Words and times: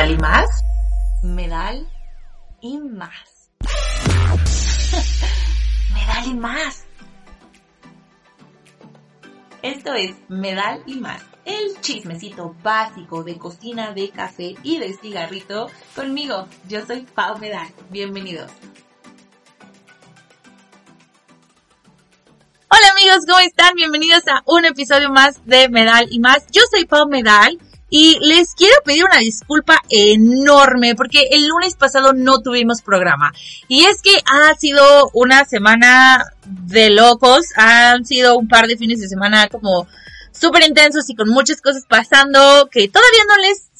Medal 0.00 0.12
y 0.12 0.16
más. 0.16 0.48
Medal 1.22 1.86
y 2.62 2.78
más. 2.78 3.50
Medal 5.92 6.26
y 6.26 6.34
más. 6.34 6.86
Esto 9.60 9.92
es 9.92 10.16
Medal 10.30 10.82
y 10.86 10.94
más, 10.94 11.22
el 11.44 11.78
chismecito 11.82 12.56
básico 12.62 13.22
de 13.24 13.36
cocina, 13.36 13.92
de 13.92 14.08
café 14.08 14.54
y 14.62 14.78
de 14.78 14.94
cigarrito 14.94 15.70
conmigo. 15.94 16.48
Yo 16.66 16.86
soy 16.86 17.02
Pau 17.02 17.36
Medal. 17.36 17.68
Bienvenidos. 17.90 18.50
Hola 22.70 22.88
amigos, 22.92 23.26
¿cómo 23.26 23.40
están? 23.40 23.74
Bienvenidos 23.74 24.26
a 24.28 24.42
un 24.46 24.64
episodio 24.64 25.10
más 25.10 25.44
de 25.44 25.68
Medal 25.68 26.06
y 26.10 26.20
más. 26.20 26.46
Yo 26.50 26.62
soy 26.72 26.86
Pau 26.86 27.06
Medal 27.06 27.58
y 27.90 28.18
les 28.20 28.54
quiero 28.54 28.74
pedir 28.84 29.04
una 29.04 29.18
disculpa 29.18 29.82
enorme 29.88 30.94
porque 30.94 31.24
el 31.32 31.48
lunes 31.48 31.74
pasado 31.74 32.12
no 32.12 32.40
tuvimos 32.40 32.82
programa. 32.82 33.32
Y 33.68 33.84
es 33.84 34.00
que 34.00 34.16
ha 34.26 34.54
sido 34.56 35.10
una 35.12 35.44
semana 35.44 36.24
de 36.46 36.90
locos, 36.90 37.46
han 37.56 38.04
sido 38.04 38.38
un 38.38 38.48
par 38.48 38.68
de 38.68 38.76
fines 38.76 39.00
de 39.00 39.08
semana 39.08 39.48
como 39.48 39.88
súper 40.32 40.62
intensos 40.62 41.10
y 41.10 41.16
con 41.16 41.28
muchas 41.28 41.60
cosas 41.60 41.84
pasando 41.88 42.68
que 42.70 42.88
todavía 42.88 43.24
no 43.28 43.36
les 43.42 43.70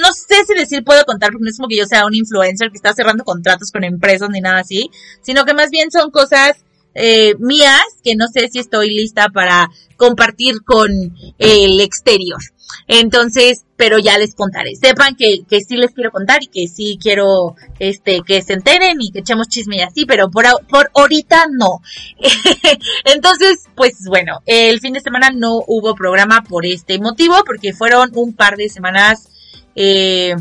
no 0.00 0.12
sé 0.12 0.44
si 0.46 0.54
decir 0.54 0.84
puedo 0.84 1.04
contar 1.04 1.30
porque 1.32 1.44
no 1.44 1.50
es 1.50 1.56
como 1.56 1.68
que 1.68 1.76
yo 1.76 1.84
sea 1.84 2.06
un 2.06 2.14
influencer 2.14 2.70
que 2.70 2.76
está 2.76 2.94
cerrando 2.94 3.24
contratos 3.24 3.70
con 3.72 3.84
empresas 3.84 4.28
ni 4.30 4.40
nada 4.40 4.60
así, 4.60 4.90
sino 5.22 5.44
que 5.44 5.54
más 5.54 5.70
bien 5.70 5.90
son 5.90 6.10
cosas 6.10 6.56
eh, 6.96 7.34
mías 7.38 7.84
que 8.02 8.16
no 8.16 8.26
sé 8.26 8.48
si 8.48 8.58
estoy 8.58 8.88
lista 8.88 9.28
para 9.28 9.68
compartir 9.96 10.62
con 10.64 10.90
el 11.38 11.80
exterior. 11.80 12.40
Entonces, 12.88 13.64
pero 13.76 13.98
ya 13.98 14.18
les 14.18 14.34
contaré. 14.34 14.74
Sepan 14.76 15.14
que, 15.16 15.44
que 15.48 15.60
sí 15.60 15.76
les 15.76 15.92
quiero 15.92 16.10
contar 16.10 16.42
y 16.42 16.46
que 16.46 16.68
sí 16.68 16.98
quiero 17.00 17.54
este 17.78 18.22
que 18.26 18.42
se 18.42 18.54
enteren 18.54 18.98
y 19.00 19.12
que 19.12 19.20
echemos 19.20 19.48
chisme 19.48 19.76
y 19.76 19.82
así, 19.82 20.06
pero 20.06 20.30
por, 20.30 20.44
por 20.68 20.90
ahorita 20.94 21.46
no. 21.52 21.80
Entonces, 23.04 23.64
pues 23.74 24.04
bueno, 24.06 24.40
el 24.46 24.80
fin 24.80 24.94
de 24.94 25.00
semana 25.00 25.30
no 25.30 25.62
hubo 25.66 25.94
programa 25.94 26.42
por 26.42 26.64
este 26.64 26.98
motivo, 26.98 27.36
porque 27.44 27.72
fueron 27.72 28.10
un 28.14 28.34
par 28.34 28.56
de 28.56 28.68
semanas 28.68 29.28
eh, 29.74 30.34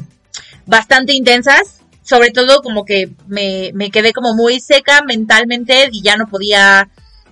bastante 0.65 1.13
intensas 1.13 1.81
sobre 2.05 2.29
todo 2.29 2.61
como 2.61 2.85
que 2.85 3.09
me, 3.27 3.71
me 3.73 3.89
quedé 3.89 4.13
como 4.13 4.35
muy 4.35 4.59
seca 4.59 5.01
mentalmente 5.01 5.89
y 5.91 6.03
ya 6.03 6.17
no 6.17 6.27
podía 6.27 6.87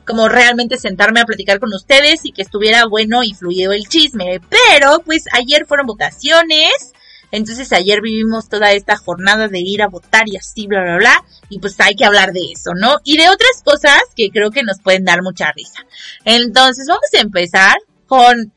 como 0.05 0.27
realmente 0.27 0.77
sentarme 0.77 1.21
a 1.21 1.25
platicar 1.25 1.59
con 1.59 1.73
ustedes 1.73 2.25
y 2.25 2.31
que 2.31 2.41
estuviera 2.41 2.85
bueno 2.88 3.23
y 3.23 3.33
fluido 3.35 3.71
el 3.71 3.88
chisme. 3.88 4.41
Pero 4.49 4.99
pues 5.05 5.25
ayer 5.31 5.66
fueron 5.67 5.85
votaciones. 5.85 6.91
Entonces 7.31 7.71
ayer 7.71 8.01
vivimos 8.01 8.49
toda 8.49 8.71
esta 8.71 8.97
jornada 8.97 9.47
de 9.47 9.59
ir 9.59 9.83
a 9.83 9.88
votar 9.88 10.23
y 10.25 10.38
así, 10.38 10.66
bla, 10.66 10.81
bla, 10.81 10.97
bla. 10.97 11.23
Y 11.49 11.59
pues 11.59 11.79
hay 11.79 11.94
que 11.94 12.05
hablar 12.05 12.33
de 12.33 12.41
eso, 12.51 12.71
¿no? 12.75 12.97
Y 13.03 13.17
de 13.17 13.29
otras 13.29 13.61
cosas 13.63 14.01
que 14.16 14.29
creo 14.29 14.49
que 14.49 14.63
nos 14.63 14.81
pueden 14.81 15.05
dar 15.05 15.21
mucha 15.21 15.51
risa. 15.51 15.85
Entonces 16.25 16.88
vamos 16.88 17.09
a 17.16 17.21
empezar 17.21 17.75
con... 18.07 18.51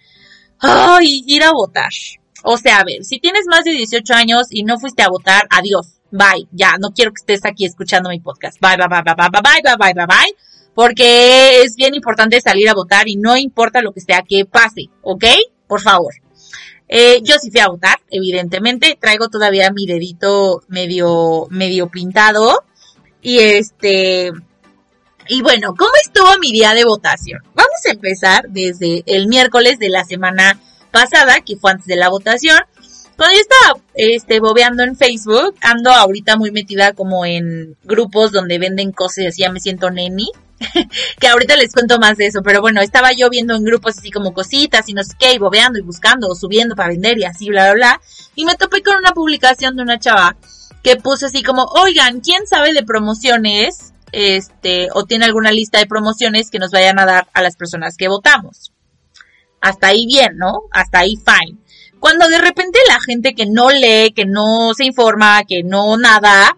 Ay, 0.58 1.22
ir 1.26 1.42
a 1.42 1.52
votar. 1.52 1.90
O 2.42 2.56
sea, 2.56 2.78
a 2.78 2.84
ver, 2.84 3.04
si 3.04 3.18
tienes 3.18 3.44
más 3.50 3.64
de 3.64 3.72
18 3.72 4.14
años 4.14 4.46
y 4.48 4.64
no 4.64 4.78
fuiste 4.78 5.02
a 5.02 5.08
votar, 5.08 5.46
adiós 5.50 5.96
bye, 6.16 6.46
ya, 6.52 6.76
no 6.78 6.90
quiero 6.90 7.12
que 7.12 7.20
estés 7.20 7.44
aquí 7.44 7.64
escuchando 7.64 8.10
mi 8.10 8.20
podcast. 8.20 8.60
Bye, 8.60 8.76
bye, 8.76 8.88
bye, 8.88 9.02
bye, 9.02 9.14
bye, 9.14 9.30
bye, 9.30 9.62
bye, 9.62 9.76
bye, 9.76 9.94
bye, 9.94 10.06
bye, 10.06 10.36
porque 10.74 11.62
es 11.62 11.76
bien 11.76 11.94
importante 11.94 12.40
salir 12.40 12.68
a 12.68 12.74
votar 12.74 13.08
y 13.08 13.16
no 13.16 13.36
importa 13.36 13.82
lo 13.82 13.92
que 13.92 14.00
sea 14.00 14.22
que 14.28 14.44
pase, 14.44 14.90
¿ok? 15.02 15.24
Por 15.66 15.80
favor. 15.80 16.14
Eh, 16.88 17.20
yo 17.22 17.36
sí 17.40 17.50
fui 17.50 17.60
a 17.60 17.68
votar, 17.68 17.98
evidentemente, 18.10 18.96
traigo 19.00 19.28
todavía 19.28 19.70
mi 19.72 19.86
dedito 19.86 20.62
medio, 20.68 21.46
medio 21.50 21.88
pintado 21.88 22.64
y 23.20 23.38
este, 23.38 24.30
y 25.28 25.42
bueno, 25.42 25.74
¿cómo 25.76 25.90
estuvo 26.04 26.38
mi 26.38 26.52
día 26.52 26.74
de 26.74 26.84
votación? 26.84 27.42
Vamos 27.54 27.84
a 27.86 27.90
empezar 27.90 28.48
desde 28.48 29.02
el 29.06 29.26
miércoles 29.26 29.78
de 29.78 29.88
la 29.88 30.04
semana 30.04 30.60
pasada, 30.92 31.40
que 31.40 31.56
fue 31.56 31.72
antes 31.72 31.86
de 31.86 31.96
la 31.96 32.08
votación. 32.08 32.58
Cuando 33.16 33.34
yo 33.34 33.40
estaba 33.40 33.80
este, 33.94 34.40
bobeando 34.40 34.82
en 34.82 34.94
Facebook, 34.94 35.54
ando 35.62 35.90
ahorita 35.90 36.36
muy 36.36 36.50
metida 36.50 36.92
como 36.92 37.24
en 37.24 37.76
grupos 37.84 38.30
donde 38.30 38.58
venden 38.58 38.92
cosas 38.92 39.18
y 39.18 39.26
así 39.26 39.42
ya 39.42 39.50
me 39.50 39.60
siento 39.60 39.90
neni. 39.90 40.30
que 41.20 41.28
ahorita 41.28 41.56
les 41.56 41.72
cuento 41.72 41.98
más 41.98 42.16
de 42.16 42.26
eso, 42.26 42.40
pero 42.42 42.62
bueno, 42.62 42.80
estaba 42.80 43.12
yo 43.12 43.28
viendo 43.28 43.54
en 43.54 43.64
grupos 43.64 43.98
así 43.98 44.10
como 44.10 44.32
cositas 44.32 44.88
y 44.88 44.94
no 44.94 45.02
sé 45.02 45.14
qué, 45.18 45.34
y 45.34 45.38
bobeando 45.38 45.78
y 45.78 45.82
buscando 45.82 46.28
o 46.28 46.34
subiendo 46.34 46.74
para 46.74 46.88
vender 46.88 47.18
y 47.18 47.24
así, 47.24 47.48
bla, 47.48 47.64
bla, 47.64 47.74
bla. 47.74 48.00
Y 48.34 48.44
me 48.44 48.54
topé 48.54 48.82
con 48.82 48.96
una 48.96 49.12
publicación 49.12 49.76
de 49.76 49.82
una 49.82 49.98
chava 49.98 50.36
que 50.82 50.96
puso 50.96 51.26
así 51.26 51.42
como, 51.42 51.64
oigan, 51.64 52.20
¿quién 52.20 52.46
sabe 52.46 52.72
de 52.72 52.84
promociones? 52.84 53.92
Este, 54.12 54.88
o 54.94 55.04
tiene 55.04 55.24
alguna 55.24 55.50
lista 55.50 55.78
de 55.78 55.86
promociones 55.86 56.50
que 56.50 56.58
nos 56.58 56.70
vayan 56.70 56.98
a 56.98 57.06
dar 57.06 57.28
a 57.32 57.42
las 57.42 57.56
personas 57.56 57.96
que 57.96 58.08
votamos. 58.08 58.72
Hasta 59.60 59.88
ahí 59.88 60.06
bien, 60.06 60.36
¿no? 60.36 60.62
Hasta 60.70 61.00
ahí 61.00 61.16
fine. 61.16 61.58
Cuando 62.06 62.28
de 62.28 62.38
repente 62.38 62.78
la 62.88 63.00
gente 63.00 63.34
que 63.34 63.46
no 63.46 63.68
lee, 63.68 64.12
que 64.14 64.26
no 64.26 64.72
se 64.76 64.84
informa, 64.84 65.42
que 65.42 65.64
no 65.64 65.96
nada, 65.96 66.56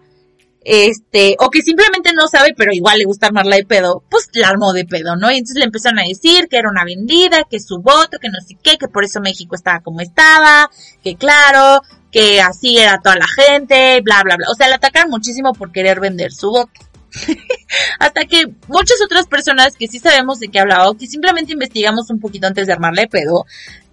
este, 0.63 1.37
o 1.39 1.49
que 1.49 1.63
simplemente 1.63 2.13
no 2.13 2.27
sabe, 2.27 2.53
pero 2.55 2.71
igual 2.71 2.99
le 2.99 3.05
gusta 3.05 3.25
armarla 3.25 3.55
de 3.55 3.65
pedo, 3.65 4.03
pues 4.11 4.29
la 4.33 4.49
armó 4.49 4.73
de 4.73 4.85
pedo, 4.85 5.15
¿no? 5.15 5.31
Y 5.31 5.37
entonces 5.37 5.57
le 5.57 5.65
empezaron 5.65 5.97
a 5.97 6.03
decir 6.03 6.49
que 6.51 6.57
era 6.57 6.69
una 6.69 6.85
vendida, 6.85 7.47
que 7.49 7.59
su 7.59 7.79
voto, 7.79 8.19
que 8.21 8.29
no 8.29 8.37
sé 8.47 8.57
qué, 8.61 8.77
que 8.77 8.89
por 8.89 9.03
eso 9.03 9.21
México 9.21 9.55
estaba 9.55 9.79
como 9.79 10.01
estaba, 10.01 10.69
que 11.03 11.15
claro, 11.15 11.81
que 12.11 12.41
así 12.41 12.77
era 12.77 13.01
toda 13.01 13.15
la 13.15 13.27
gente, 13.27 14.01
bla, 14.01 14.21
bla, 14.21 14.35
bla. 14.35 14.51
O 14.51 14.53
sea, 14.53 14.67
le 14.67 14.75
atacaron 14.75 15.09
muchísimo 15.09 15.53
por 15.53 15.71
querer 15.71 15.99
vender 15.99 16.31
su 16.31 16.51
voto. 16.51 16.71
Hasta 17.99 18.25
que 18.25 18.45
muchas 18.67 19.01
otras 19.03 19.27
personas 19.27 19.75
que 19.75 19.87
sí 19.87 19.97
sabemos 19.97 20.39
de 20.39 20.49
qué 20.49 20.59
hablaba 20.59 20.95
que 20.95 21.07
simplemente 21.07 21.53
investigamos 21.53 22.09
un 22.09 22.19
poquito 22.19 22.47
antes 22.47 22.67
de 22.67 22.73
armarle 22.73 23.07
pedo, 23.07 23.45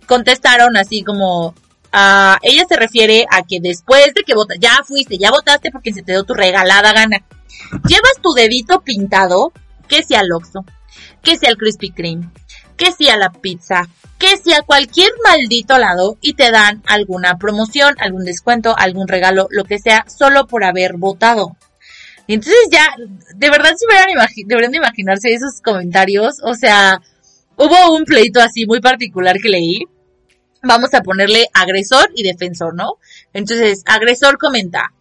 contestaron 0.06 0.76
así 0.76 1.02
como, 1.02 1.48
uh, 1.48 2.36
ella 2.42 2.64
se 2.68 2.76
refiere 2.76 3.26
a 3.30 3.42
que 3.42 3.58
después 3.60 4.14
de 4.14 4.22
que 4.22 4.34
votas, 4.34 4.58
ya 4.60 4.80
fuiste, 4.84 5.18
ya 5.18 5.30
votaste 5.30 5.70
porque 5.70 5.92
se 5.92 6.02
te 6.02 6.12
dio 6.12 6.24
tu 6.24 6.34
regalada 6.34 6.92
gana. 6.92 7.24
Llevas 7.88 8.20
tu 8.22 8.32
dedito 8.32 8.82
pintado, 8.82 9.52
que 9.88 10.02
sea 10.02 10.20
el 10.20 10.32
Oxxo, 10.32 10.64
que 11.22 11.36
sea 11.36 11.50
el 11.50 11.56
Krispy 11.56 11.90
Kreme, 11.90 12.30
que 12.76 12.92
sea 12.92 13.16
la 13.16 13.30
pizza, 13.30 13.88
que 14.18 14.36
sea 14.36 14.62
cualquier 14.62 15.10
maldito 15.24 15.78
lado 15.78 16.16
y 16.20 16.34
te 16.34 16.50
dan 16.50 16.82
alguna 16.86 17.36
promoción, 17.38 17.94
algún 17.98 18.24
descuento, 18.24 18.74
algún 18.76 19.08
regalo, 19.08 19.48
lo 19.50 19.64
que 19.64 19.78
sea, 19.78 20.04
solo 20.08 20.46
por 20.46 20.64
haber 20.64 20.96
votado. 20.96 21.56
Entonces 22.28 22.68
ya, 22.70 22.86
de 23.36 23.50
verdad 23.50 23.74
se 23.76 23.86
deberían 24.46 24.72
de 24.72 24.78
imaginarse 24.78 25.32
esos 25.32 25.60
comentarios, 25.62 26.36
o 26.42 26.54
sea, 26.54 27.00
hubo 27.56 27.94
un 27.94 28.04
pleito 28.04 28.40
así 28.40 28.66
muy 28.66 28.80
particular 28.80 29.38
que 29.40 29.48
leí, 29.48 29.82
vamos 30.66 30.94
a 30.94 31.02
ponerle 31.02 31.48
agresor 31.54 32.10
y 32.14 32.22
defensor, 32.22 32.74
¿no? 32.74 32.98
Entonces, 33.32 33.82
agresor 33.86 34.38
comenta, 34.38 34.92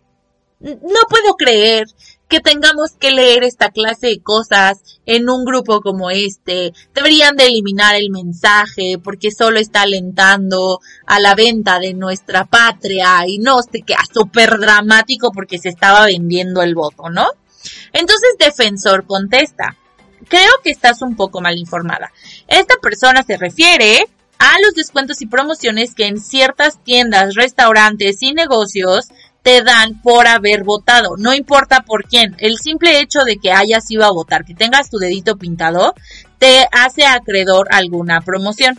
no 0.59 1.01
puedo 1.09 1.35
creer 1.37 1.87
que 2.27 2.39
tengamos 2.39 2.91
que 2.99 3.11
leer 3.11 3.43
esta 3.43 3.69
clase 3.69 4.07
de 4.07 4.21
cosas 4.21 4.99
en 5.05 5.29
un 5.29 5.45
grupo 5.45 5.81
como 5.81 6.09
este. 6.09 6.73
Deberían 6.93 7.35
de 7.35 7.45
eliminar 7.45 7.95
el 7.95 8.09
mensaje 8.09 8.97
porque 9.03 9.31
solo 9.31 9.59
está 9.59 9.81
alentando 9.81 10.79
a 11.05 11.19
la 11.19 11.35
venta 11.35 11.79
de 11.79 11.93
nuestra 11.93 12.45
patria 12.45 13.27
y 13.27 13.37
no 13.37 13.61
se 13.61 13.81
queda 13.81 14.03
súper 14.11 14.57
dramático 14.57 15.31
porque 15.31 15.59
se 15.59 15.69
estaba 15.69 16.05
vendiendo 16.05 16.61
el 16.63 16.73
voto, 16.73 17.09
¿no? 17.09 17.27
Entonces 17.93 18.35
defensor 18.39 19.05
contesta, 19.05 19.77
creo 20.27 20.51
que 20.63 20.71
estás 20.71 21.01
un 21.01 21.15
poco 21.15 21.41
mal 21.41 21.57
informada. 21.57 22.11
Esta 22.47 22.75
persona 22.81 23.23
se 23.23 23.37
refiere 23.37 24.07
a 24.39 24.59
los 24.63 24.73
descuentos 24.73 25.21
y 25.21 25.27
promociones 25.27 25.95
que 25.95 26.07
en 26.07 26.19
ciertas 26.19 26.83
tiendas, 26.83 27.35
restaurantes 27.35 28.21
y 28.21 28.33
negocios 28.33 29.07
te 29.45 29.61
dan 29.61 30.01
por 30.01 30.27
haber 30.27 30.63
votado. 30.63 31.17
No 31.17 31.33
importa 31.33 31.81
por 31.81 32.05
quién. 32.05 32.35
El 32.39 32.57
simple 32.57 32.99
hecho 32.99 33.23
de 33.23 33.37
que 33.37 33.51
hayas 33.51 33.89
ido 33.91 34.03
a 34.03 34.11
votar, 34.11 34.43
que 34.43 34.55
tengas 34.55 34.89
tu 34.89 34.97
dedito 34.97 35.37
pintado, 35.37 35.93
te 36.39 36.67
hace 36.71 37.05
acreedor 37.05 37.67
alguna 37.69 38.21
promoción. 38.21 38.75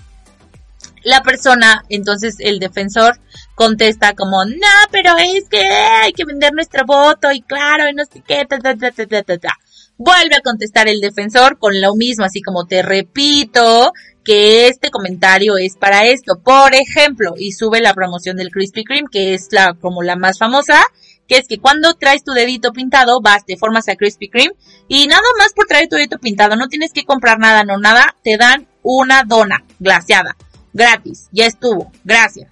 La 1.05 1.23
persona, 1.23 1.85
entonces 1.89 2.37
el 2.41 2.59
defensor, 2.59 3.21
contesta 3.55 4.15
como, 4.15 4.45
no, 4.45 4.77
pero 4.91 5.17
es 5.19 5.49
que 5.49 5.65
hay 5.65 6.13
que 6.13 6.25
vender 6.25 6.53
nuestro 6.53 6.85
voto 6.85 7.31
y 7.31 7.43
claro, 7.43 7.89
y 7.89 7.95
no 7.95 8.05
sé 8.05 8.23
qué, 8.27 8.45
ta, 8.45 8.59
ta, 8.59 8.75
ta, 8.75 8.91
ta, 8.91 9.23
ta, 9.23 9.39
ta. 9.39 9.57
Vuelve 9.99 10.37
a 10.37 10.43
contestar 10.43 10.89
el 10.89 11.01
defensor 11.01 11.59
con 11.59 11.81
lo 11.81 11.95
mismo, 11.95 12.25
así 12.25 12.43
como 12.43 12.67
te 12.67 12.83
repito 12.83 13.93
que 14.25 14.69
este 14.69 14.91
comentario 14.91 15.57
es 15.57 15.77
para 15.77 16.05
esto. 16.05 16.41
Por 16.43 16.75
ejemplo, 16.75 17.35
y 17.39 17.53
sube 17.53 17.81
la 17.81 17.95
promoción 17.95 18.37
del 18.37 18.51
Krispy 18.51 18.85
Kreme, 18.85 19.09
que 19.11 19.35
es 19.35 19.49
la 19.53 19.75
como 19.75 20.03
la 20.03 20.17
más 20.17 20.39
famosa, 20.39 20.83
que 21.29 21.39
es 21.39 21.47
que 21.49 21.59
cuando 21.59 21.95
traes 21.95 22.25
tu 22.25 22.33
dedito 22.33 22.73
pintado, 22.73 23.21
vas, 23.21 23.47
te 23.47 23.57
formas 23.57 23.89
a 23.89 23.97
Krispy 23.97 24.29
Kreme 24.29 24.53
y 24.89 25.07
nada 25.07 25.23
más 25.39 25.53
por 25.55 25.67
traer 25.67 25.89
tu 25.89 25.97
dedito 25.97 26.19
pintado, 26.19 26.57
no 26.57 26.69
tienes 26.69 26.93
que 26.93 27.05
comprar 27.05 27.39
nada, 27.39 27.65
no 27.65 27.79
nada, 27.79 28.17
te 28.23 28.37
dan 28.37 28.67
una 28.83 29.23
dona 29.25 29.65
glaciada, 29.79 30.37
gratis, 30.73 31.29
ya 31.33 31.47
estuvo, 31.47 31.91
gracias. 32.05 32.51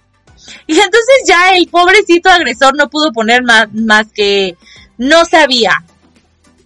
Y 0.67 0.73
entonces 0.73 1.23
ya 1.27 1.55
el 1.55 1.67
pobrecito 1.67 2.29
agresor 2.29 2.75
no 2.75 2.89
pudo 2.89 3.11
poner 3.11 3.43
más, 3.43 3.71
más 3.73 4.07
que 4.13 4.57
no 4.97 5.25
sabía. 5.25 5.83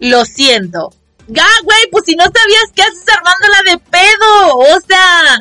Lo 0.00 0.24
siento. 0.24 0.92
Ah, 1.38 1.60
güey, 1.62 1.78
pues 1.92 2.04
si 2.06 2.16
no 2.16 2.24
sabías, 2.24 2.72
¿qué 2.74 2.82
haces 2.82 3.04
armándola 3.08 3.70
de 3.70 3.78
pedo? 3.78 4.56
O 4.56 4.80
sea, 4.80 5.38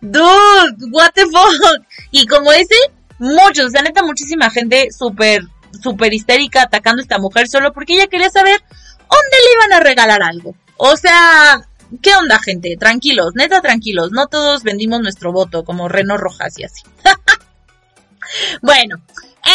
dude, 0.00 0.90
what 0.92 1.10
the 1.12 1.24
fuck. 1.26 1.84
Y 2.10 2.26
como 2.26 2.52
ese, 2.52 2.76
muchos, 3.18 3.66
o 3.66 3.70
sea, 3.70 3.82
neta, 3.82 4.02
muchísima 4.02 4.50
gente 4.50 4.88
súper, 4.92 5.42
súper 5.82 6.14
histérica 6.14 6.62
atacando 6.62 7.00
a 7.00 7.02
esta 7.02 7.18
mujer 7.18 7.48
solo 7.48 7.72
porque 7.72 7.94
ella 7.94 8.06
quería 8.06 8.30
saber 8.30 8.62
dónde 9.10 9.36
le 9.44 9.52
iban 9.54 9.72
a 9.72 9.80
regalar 9.80 10.22
algo. 10.22 10.54
O 10.76 10.96
sea, 10.96 11.68
¿qué 12.00 12.14
onda, 12.14 12.38
gente? 12.38 12.76
Tranquilos, 12.78 13.32
neta, 13.34 13.60
tranquilos. 13.60 14.12
No 14.12 14.28
todos 14.28 14.62
vendimos 14.62 15.00
nuestro 15.00 15.32
voto 15.32 15.64
como 15.64 15.88
Reno 15.88 16.16
Rojas 16.16 16.58
y 16.58 16.64
así. 16.64 16.82
bueno, 18.62 19.02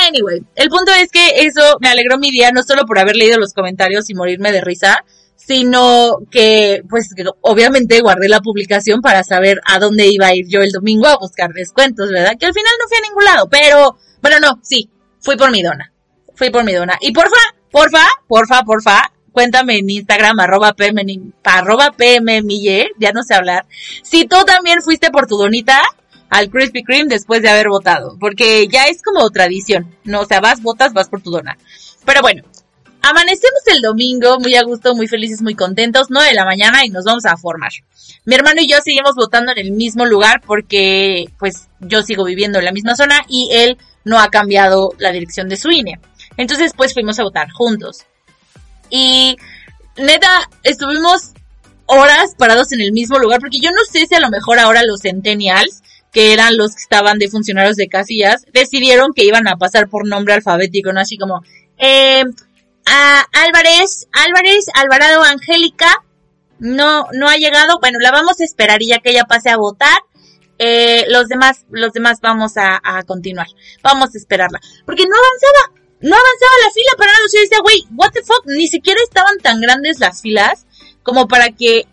anyway, 0.07 0.41
el 0.55 0.69
punto 0.69 0.91
es 0.93 1.09
que 1.11 1.45
eso 1.45 1.77
me 1.79 1.89
alegró 1.89 2.17
mi 2.17 2.31
día, 2.31 2.51
no 2.51 2.63
solo 2.63 2.85
por 2.85 2.99
haber 2.99 3.15
leído 3.15 3.39
los 3.39 3.53
comentarios 3.53 4.09
y 4.09 4.13
morirme 4.13 4.51
de 4.51 4.61
risa, 4.61 5.03
sino 5.35 6.17
que, 6.29 6.83
pues, 6.89 7.09
obviamente 7.41 7.99
guardé 8.01 8.29
la 8.29 8.41
publicación 8.41 9.01
para 9.01 9.23
saber 9.23 9.59
a 9.65 9.79
dónde 9.79 10.07
iba 10.07 10.27
a 10.27 10.35
ir 10.35 10.45
yo 10.47 10.61
el 10.61 10.71
domingo 10.71 11.07
a 11.07 11.17
buscar 11.17 11.51
descuentos, 11.51 12.09
¿verdad? 12.09 12.38
Que 12.39 12.45
al 12.45 12.53
final 12.53 12.71
no 12.79 12.88
fui 12.88 12.97
a 12.97 13.07
ningún 13.07 13.25
lado, 13.25 13.49
pero, 13.49 13.97
bueno, 14.21 14.39
no, 14.39 14.59
sí, 14.61 14.89
fui 15.19 15.35
por 15.38 15.51
mi 15.51 15.61
dona. 15.61 15.91
Fui 16.35 16.49
por 16.49 16.63
mi 16.63 16.73
dona. 16.73 16.97
Y 17.01 17.11
porfa, 17.11 17.37
porfa, 17.71 18.07
porfa, 18.27 18.63
porfa, 18.63 19.11
cuéntame 19.31 19.77
en 19.77 19.89
Instagram, 19.89 20.39
arroba 20.39 20.73
pm, 20.73 21.03
arroba 21.44 21.91
pm 21.91 22.41
ya 22.99 23.11
no 23.11 23.23
sé 23.23 23.33
hablar. 23.33 23.65
Si 24.03 24.25
tú 24.25 24.37
también 24.45 24.81
fuiste 24.81 25.09
por 25.09 25.27
tu 25.27 25.37
donita 25.37 25.81
al 26.31 26.50
Krispy 26.50 26.83
Kreme 26.83 27.10
después 27.10 27.44
de 27.44 27.50
haber 27.50 27.68
votado, 27.68 28.18
porque 28.19 28.68
ya 28.68 28.88
es 28.88 29.04
como 29.04 29.30
tradición, 29.30 29.95
¿no? 30.06 30.22
O 30.22 30.25
sea, 30.25 30.39
vas, 30.39 30.63
votas, 30.63 30.94
vas 30.94 31.10
por 31.10 31.22
tu 31.22 31.30
dona. 31.30 31.57
Pero 32.06 32.22
bueno, 32.22 32.44
Amanecemos 33.04 33.62
el 33.74 33.81
domingo 33.81 34.39
muy 34.39 34.54
a 34.54 34.62
gusto, 34.62 34.94
muy 34.94 35.07
felices, 35.07 35.42
muy 35.42 35.56
contentos, 35.56 36.07
9 36.10 36.30
de 36.30 36.36
la 36.36 36.45
mañana 36.45 36.86
y 36.86 36.89
nos 36.89 37.04
vamos 37.04 37.25
a 37.25 37.36
formar. 37.36 37.72
Mi 38.25 38.36
hermano 38.36 38.62
y 38.62 38.68
yo 38.68 38.78
seguimos 38.83 39.16
votando 39.16 39.51
en 39.51 39.57
el 39.57 39.72
mismo 39.72 40.06
lugar 40.06 40.42
porque 40.45 41.25
pues 41.39 41.68
yo 41.80 42.04
sigo 42.04 42.24
viviendo 42.24 42.60
en 42.60 42.66
la 42.66 42.72
misma 42.72 42.95
zona 42.95 43.22
y 43.28 43.50
él 43.54 43.80
no 44.06 44.19
ha 44.19 44.30
cambiado 44.30 44.92
la 45.00 45.12
dirección 45.12 45.50
de 45.50 45.57
su 45.57 45.72
INE. 45.72 46.00
Entonces 46.38 46.74
pues 46.78 46.94
fuimos 46.94 47.18
a 47.19 47.24
votar 47.24 47.50
juntos. 47.50 48.06
Y 48.92 49.36
neta, 49.98 50.48
estuvimos 50.62 51.31
horas 51.88 52.36
parados 52.38 52.72
en 52.72 52.81
el 52.81 52.92
mismo 52.92 53.18
lugar 53.18 53.39
porque 53.39 53.60
yo 53.60 53.72
no 53.72 53.83
sé 53.92 54.06
si 54.06 54.13
a 54.13 54.19
lo 54.19 54.30
mejor 54.30 54.60
ahora 54.60 54.83
los 54.83 55.01
centennials 55.01 55.81
que 56.11 56.33
eran 56.33 56.57
los 56.57 56.75
que 56.75 56.81
estaban 56.81 57.17
de 57.19 57.29
funcionarios 57.29 57.77
de 57.77 57.87
casillas, 57.87 58.45
decidieron 58.53 59.13
que 59.13 59.23
iban 59.23 59.47
a 59.47 59.57
pasar 59.57 59.87
por 59.87 60.07
nombre 60.07 60.33
alfabético, 60.33 60.91
¿no? 60.91 60.99
Así 60.99 61.17
como, 61.17 61.41
eh, 61.77 62.23
a 62.85 63.25
Álvarez, 63.31 64.07
Álvarez, 64.11 64.65
Alvarado 64.73 65.23
Angélica, 65.23 66.03
no, 66.59 67.07
no 67.13 67.27
ha 67.27 67.37
llegado. 67.37 67.79
Bueno, 67.79 67.99
la 67.99 68.11
vamos 68.11 68.39
a 68.39 68.43
esperar 68.43 68.81
y 68.81 68.87
ya 68.87 68.99
que 68.99 69.11
ella 69.11 69.25
pase 69.25 69.49
a 69.49 69.57
votar, 69.57 69.97
eh, 70.59 71.05
los 71.09 71.27
demás, 71.27 71.65
los 71.71 71.93
demás 71.93 72.19
vamos 72.21 72.53
a, 72.55 72.79
continuar. 73.07 73.47
Vamos 73.81 74.13
a 74.13 74.17
esperarla. 74.17 74.59
Porque 74.85 75.03
no 75.03 75.15
avanzaba, 75.15 75.81
no 76.01 76.15
avanzaba 76.15 76.65
la 76.65 76.73
fila 76.73 76.91
para 76.97 77.11
nada. 77.11 77.25
Yo 77.33 77.41
decía, 77.41 77.57
güey, 77.63 77.85
what 77.95 78.11
the 78.11 78.21
fuck, 78.21 78.43
ni 78.45 78.67
siquiera 78.67 78.99
estaban 79.03 79.37
tan 79.39 79.59
grandes 79.59 79.99
las 79.99 80.21
filas 80.21 80.67
como 81.03 81.27
para 81.27 81.49
que 81.49 81.87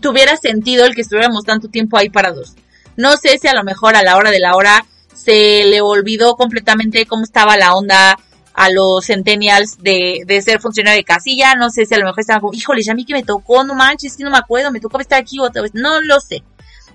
tuviera 0.00 0.36
sentido 0.36 0.84
el 0.84 0.94
que 0.94 1.02
estuviéramos 1.02 1.44
tanto 1.44 1.68
tiempo 1.68 1.96
ahí 1.96 2.08
parados. 2.08 2.56
No 2.98 3.16
sé 3.16 3.38
si 3.38 3.46
a 3.46 3.54
lo 3.54 3.62
mejor 3.62 3.94
a 3.94 4.02
la 4.02 4.16
hora 4.16 4.32
de 4.32 4.40
la 4.40 4.56
hora 4.56 4.84
se 5.14 5.64
le 5.64 5.80
olvidó 5.80 6.34
completamente 6.34 7.06
cómo 7.06 7.22
estaba 7.22 7.56
la 7.56 7.74
onda 7.74 8.18
a 8.54 8.70
los 8.70 9.06
centennials 9.06 9.78
de, 9.78 10.22
de 10.26 10.42
ser 10.42 10.60
funcionario 10.60 10.98
de 10.98 11.04
casilla. 11.04 11.54
No 11.54 11.70
sé 11.70 11.86
si 11.86 11.94
a 11.94 11.98
lo 11.98 12.06
mejor 12.06 12.20
estaban 12.20 12.40
como, 12.40 12.54
híjole, 12.54 12.82
ya 12.82 12.92
a 12.92 12.96
mí 12.96 13.04
que 13.04 13.14
me 13.14 13.22
tocó, 13.22 13.62
no 13.62 13.76
manches, 13.76 14.16
que 14.16 14.24
no 14.24 14.30
me 14.30 14.38
acuerdo, 14.38 14.72
me 14.72 14.80
tocó 14.80 15.00
estar 15.00 15.20
aquí 15.20 15.38
otra 15.38 15.62
vez. 15.62 15.70
No 15.74 16.00
lo 16.00 16.18
sé. 16.18 16.42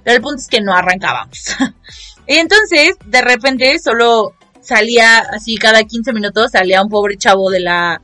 Pero 0.04 0.18
el 0.18 0.22
punto 0.22 0.42
es 0.42 0.50
que 0.50 0.60
no 0.60 0.74
arrancábamos. 0.74 1.56
y 2.28 2.36
entonces, 2.36 2.96
de 3.06 3.22
repente, 3.22 3.80
solo 3.80 4.36
salía 4.60 5.20
así 5.20 5.56
cada 5.56 5.86
15 5.86 6.12
minutos, 6.12 6.52
salía 6.52 6.82
un 6.82 6.90
pobre 6.90 7.18
chavo 7.18 7.50
de 7.50 7.62
la 7.62 8.02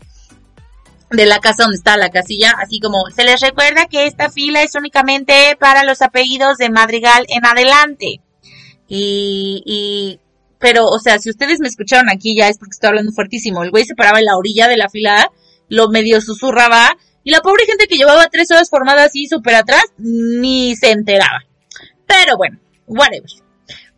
de 1.11 1.25
la 1.25 1.39
casa 1.39 1.63
donde 1.63 1.77
está 1.77 1.97
la 1.97 2.09
casilla, 2.09 2.51
así 2.59 2.79
como 2.79 3.03
se 3.15 3.23
les 3.23 3.41
recuerda 3.41 3.87
que 3.87 4.05
esta 4.05 4.29
fila 4.29 4.61
es 4.61 4.75
únicamente 4.75 5.57
para 5.59 5.83
los 5.83 6.01
apellidos 6.01 6.57
de 6.57 6.69
Madrigal 6.69 7.25
en 7.29 7.45
adelante. 7.45 8.21
Y, 8.87 9.63
y 9.65 10.19
pero, 10.59 10.85
o 10.85 10.99
sea, 10.99 11.19
si 11.19 11.29
ustedes 11.29 11.59
me 11.59 11.67
escucharon 11.67 12.09
aquí 12.09 12.35
ya 12.35 12.49
es 12.49 12.57
porque 12.57 12.73
estoy 12.73 12.89
hablando 12.89 13.11
fuertísimo. 13.11 13.63
El 13.63 13.71
güey 13.71 13.85
se 13.85 13.95
paraba 13.95 14.19
en 14.19 14.25
la 14.25 14.37
orilla 14.37 14.67
de 14.67 14.77
la 14.77 14.89
fila, 14.89 15.31
lo 15.69 15.89
medio 15.89 16.21
susurraba, 16.21 16.97
y 17.23 17.31
la 17.31 17.41
pobre 17.41 17.65
gente 17.65 17.87
que 17.87 17.97
llevaba 17.97 18.27
tres 18.27 18.51
horas 18.51 18.69
formada 18.69 19.03
así 19.03 19.27
súper 19.27 19.55
atrás, 19.55 19.83
ni 19.97 20.75
se 20.75 20.91
enteraba. 20.91 21.39
Pero 22.05 22.37
bueno, 22.37 22.59
whatever. 22.87 23.29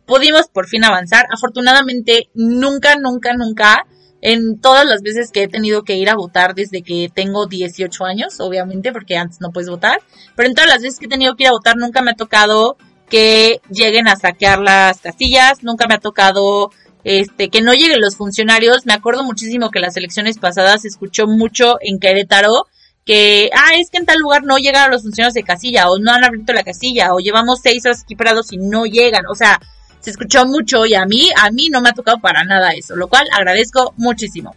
Pudimos 0.06 0.48
por 0.48 0.68
fin 0.68 0.84
avanzar. 0.84 1.26
Afortunadamente, 1.32 2.28
nunca, 2.34 2.96
nunca, 2.96 3.34
nunca, 3.34 3.86
en 4.22 4.58
todas 4.60 4.86
las 4.86 5.02
veces 5.02 5.30
que 5.30 5.42
he 5.42 5.48
tenido 5.48 5.82
que 5.82 5.96
ir 5.96 6.08
a 6.08 6.14
votar 6.14 6.54
desde 6.54 6.82
que 6.82 7.10
tengo 7.12 7.46
18 7.46 8.04
años, 8.04 8.40
obviamente, 8.40 8.92
porque 8.92 9.16
antes 9.16 9.40
no 9.40 9.50
puedes 9.50 9.68
votar, 9.68 10.00
pero 10.36 10.48
en 10.48 10.54
todas 10.54 10.70
las 10.70 10.80
veces 10.80 10.98
que 10.98 11.06
he 11.06 11.10
tenido 11.10 11.34
que 11.34 11.42
ir 11.42 11.48
a 11.48 11.52
votar 11.52 11.76
nunca 11.76 12.00
me 12.02 12.12
ha 12.12 12.14
tocado 12.14 12.76
que 13.10 13.60
lleguen 13.68 14.08
a 14.08 14.16
saquear 14.16 14.60
las 14.60 15.00
casillas, 15.00 15.62
nunca 15.62 15.86
me 15.86 15.94
ha 15.94 15.98
tocado 15.98 16.70
este 17.04 17.50
que 17.50 17.60
no 17.60 17.74
lleguen 17.74 18.00
los 18.00 18.16
funcionarios. 18.16 18.86
Me 18.86 18.94
acuerdo 18.94 19.24
muchísimo 19.24 19.70
que 19.70 19.80
las 19.80 19.96
elecciones 19.96 20.38
pasadas 20.38 20.82
se 20.82 20.88
escuchó 20.88 21.26
mucho 21.26 21.76
en 21.80 21.98
Querétaro 21.98 22.66
que, 23.04 23.50
ah, 23.52 23.74
es 23.76 23.90
que 23.90 23.98
en 23.98 24.06
tal 24.06 24.18
lugar 24.18 24.44
no 24.44 24.58
llegan 24.58 24.90
los 24.90 25.02
funcionarios 25.02 25.34
de 25.34 25.42
casilla, 25.42 25.90
o 25.90 25.98
no 25.98 26.12
han 26.12 26.24
abierto 26.24 26.52
la 26.52 26.62
casilla, 26.62 27.14
o 27.14 27.18
llevamos 27.18 27.60
seis 27.60 27.84
horas 27.84 28.02
aquí 28.02 28.14
parados 28.14 28.52
y 28.52 28.58
no 28.58 28.86
llegan. 28.86 29.26
O 29.28 29.34
sea, 29.34 29.60
se 30.02 30.10
escuchó 30.10 30.44
mucho 30.44 30.84
y 30.84 30.94
a 30.94 31.06
mí, 31.06 31.30
a 31.36 31.50
mí 31.50 31.68
no 31.70 31.80
me 31.80 31.88
ha 31.88 31.94
tocado 31.94 32.18
para 32.18 32.44
nada 32.44 32.72
eso, 32.72 32.94
lo 32.96 33.08
cual 33.08 33.26
agradezco 33.32 33.94
muchísimo. 33.96 34.54